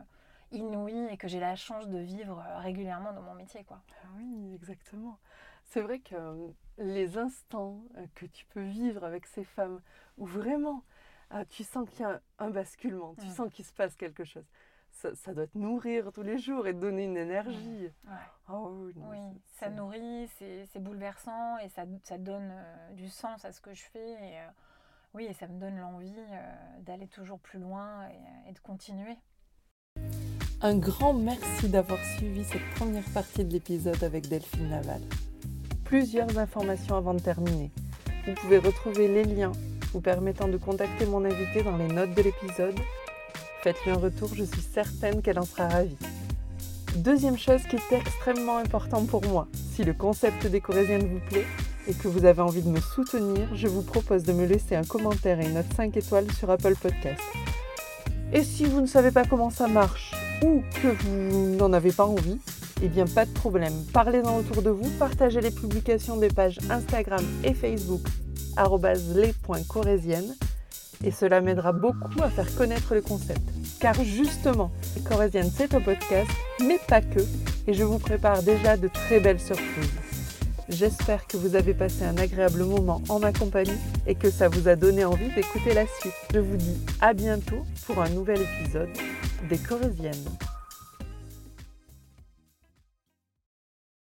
inouïe 0.51 1.07
et 1.09 1.17
que 1.17 1.27
j'ai 1.27 1.39
la 1.39 1.55
chance 1.55 1.87
de 1.87 1.97
vivre 1.99 2.43
régulièrement 2.57 3.13
dans 3.13 3.21
mon 3.21 3.33
métier, 3.33 3.63
quoi. 3.63 3.81
Ah 4.03 4.07
oui, 4.17 4.53
exactement. 4.55 5.19
C'est 5.65 5.81
vrai 5.81 5.99
que 5.99 6.15
euh, 6.15 6.47
les 6.77 7.17
instants 7.17 7.83
euh, 7.97 8.05
que 8.15 8.25
tu 8.25 8.45
peux 8.47 8.63
vivre 8.63 9.03
avec 9.03 9.25
ces 9.25 9.43
femmes 9.43 9.81
où 10.17 10.25
vraiment 10.25 10.83
euh, 11.33 11.43
tu 11.49 11.63
sens 11.63 11.89
qu'il 11.89 12.01
y 12.01 12.03
a 12.05 12.21
un, 12.39 12.49
basculement, 12.49 13.15
tu 13.19 13.25
Mm. 13.27 13.31
sens 13.31 13.53
qu'il 13.53 13.65
se 13.65 13.73
passe 13.73 13.95
quelque 13.95 14.23
chose, 14.23 14.45
ça, 14.91 15.13
ça 15.15 15.33
doit 15.33 15.47
te 15.47 15.57
nourrir 15.57 16.11
tous 16.13 16.21
les 16.21 16.37
jours 16.37 16.67
et 16.67 16.73
te 16.73 16.79
donner 16.79 17.05
une 17.05 17.17
énergie. 17.17 17.89
Ouais. 18.05 18.11
Oh 18.47 18.69
oui, 18.85 18.93
non, 18.95 19.09
Oui, 19.09 19.17
c'est- 19.47 19.65
ça 19.65 19.69
nourrit, 19.71 20.27
c'est, 20.37 20.65
c'est 20.67 20.79
bouleversant 20.79 21.57
et 21.57 21.69
ça, 21.69 21.83
ça 22.03 22.17
donne 22.17 22.51
euh, 22.53 22.91
du 22.93 23.09
sens 23.09 23.43
à 23.43 23.51
ce 23.51 23.59
que 23.59 23.73
je 23.73 23.83
fais. 23.83 24.11
Et, 24.11 24.39
euh, 24.39 24.47
oui, 25.15 25.25
et 25.25 25.33
ça 25.33 25.47
me 25.47 25.59
donne 25.59 25.77
l'envie 25.77 26.13
euh, 26.15 26.79
d'aller 26.81 27.07
toujours 27.07 27.39
plus 27.39 27.59
loin 27.59 28.07
et, 28.09 28.49
et 28.49 28.53
de 28.53 28.59
continuer. 28.59 29.17
Un 30.61 30.77
grand 30.77 31.13
merci 31.13 31.69
d'avoir 31.69 31.99
suivi 32.17 32.43
cette 32.45 32.69
première 32.75 33.03
partie 33.13 33.43
de 33.43 33.51
l'épisode 33.51 34.01
avec 34.03 34.27
Delphine 34.29 34.69
Laval. 34.69 35.01
Plusieurs 35.85 36.39
informations 36.39 36.97
avant 36.97 37.13
de 37.13 37.19
terminer. 37.19 37.69
Vous 38.25 38.33
pouvez 38.33 38.57
retrouver 38.57 39.07
les 39.07 39.23
liens 39.23 39.51
vous 39.93 40.01
permettant 40.01 40.47
de 40.47 40.57
contacter 40.57 41.05
mon 41.05 41.23
invité 41.23 41.61
dans 41.61 41.77
les 41.77 41.87
notes 41.87 42.15
de 42.15 42.23
l'épisode. 42.23 42.75
Faites-lui 43.61 43.91
un 43.91 43.97
retour, 43.99 44.29
je 44.33 44.43
suis 44.43 44.61
certaine 44.61 45.21
qu'elle 45.21 45.37
en 45.37 45.45
sera 45.45 45.69
ravie. 45.69 45.95
Deuxième 46.95 47.37
chose 47.37 47.61
qui 47.69 47.75
est 47.75 47.95
extrêmement 47.95 48.57
important 48.57 49.05
pour 49.05 49.23
moi, 49.27 49.47
si 49.53 49.83
le 49.83 49.93
concept 49.93 50.47
des 50.47 50.59
Corésiennes 50.59 51.07
vous 51.07 51.21
plaît 51.29 51.45
et 51.87 51.93
que 51.93 52.07
vous 52.07 52.25
avez 52.25 52.41
envie 52.41 52.63
de 52.63 52.69
me 52.69 52.81
soutenir, 52.81 53.47
je 53.53 53.67
vous 53.67 53.83
propose 53.83 54.23
de 54.23 54.33
me 54.33 54.47
laisser 54.47 54.75
un 54.75 54.83
commentaire 54.83 55.39
et 55.39 55.45
une 55.45 55.53
note 55.53 55.71
5 55.75 55.95
étoiles 55.95 56.31
sur 56.31 56.49
Apple 56.49 56.75
Podcast. 56.81 57.21
Et 58.33 58.43
si 58.43 58.65
vous 58.65 58.81
ne 58.81 58.87
savez 58.87 59.11
pas 59.11 59.23
comment 59.23 59.51
ça 59.51 59.67
marche 59.67 60.15
ou 60.43 60.63
que 60.81 60.87
vous 60.87 61.55
n'en 61.55 61.73
avez 61.73 61.91
pas 61.91 62.05
envie, 62.05 62.39
Eh 62.81 62.87
bien, 62.89 63.05
pas 63.05 63.25
de 63.25 63.31
problème. 63.31 63.73
Parlez-en 63.93 64.37
autour 64.37 64.61
de 64.61 64.69
vous, 64.69 64.89
partagez 64.99 65.41
les 65.41 65.51
publications 65.51 66.17
des 66.17 66.27
pages 66.27 66.59
Instagram 66.69 67.23
et 67.43 67.53
Facebook 67.53 68.01
les.corésiennes 69.15 70.35
et 71.03 71.11
cela 71.11 71.41
m'aidera 71.41 71.73
beaucoup 71.73 72.21
à 72.21 72.29
faire 72.29 72.53
connaître 72.55 72.93
le 72.93 73.01
concept. 73.01 73.41
Car 73.79 73.95
justement, 74.03 74.71
Corésienne 75.03 75.51
c'est 75.53 75.73
un 75.73 75.81
podcast, 75.81 76.29
mais 76.61 76.79
pas 76.87 77.01
que, 77.01 77.19
et 77.67 77.73
je 77.73 77.83
vous 77.83 77.99
prépare 77.99 78.43
déjà 78.43 78.77
de 78.77 78.87
très 78.87 79.19
belles 79.19 79.39
surprises. 79.39 79.91
J'espère 80.69 81.27
que 81.27 81.37
vous 81.37 81.55
avez 81.55 81.75
passé 81.75 82.03
un 82.05 82.17
agréable 82.17 82.63
moment 82.63 83.01
en 83.09 83.19
ma 83.19 83.31
compagnie 83.31 83.77
et 84.07 84.15
que 84.15 84.31
ça 84.31 84.47
vous 84.47 84.67
a 84.67 84.75
donné 84.75 85.05
envie 85.05 85.31
d'écouter 85.35 85.73
la 85.73 85.85
suite. 85.99 86.13
Je 86.33 86.39
vous 86.39 86.57
dis 86.57 86.77
à 87.01 87.13
bientôt 87.13 87.63
pour 87.85 88.01
un 88.01 88.09
nouvel 88.09 88.39
épisode 88.41 88.89
des 89.47 89.57
Corésiennes. 89.57 90.25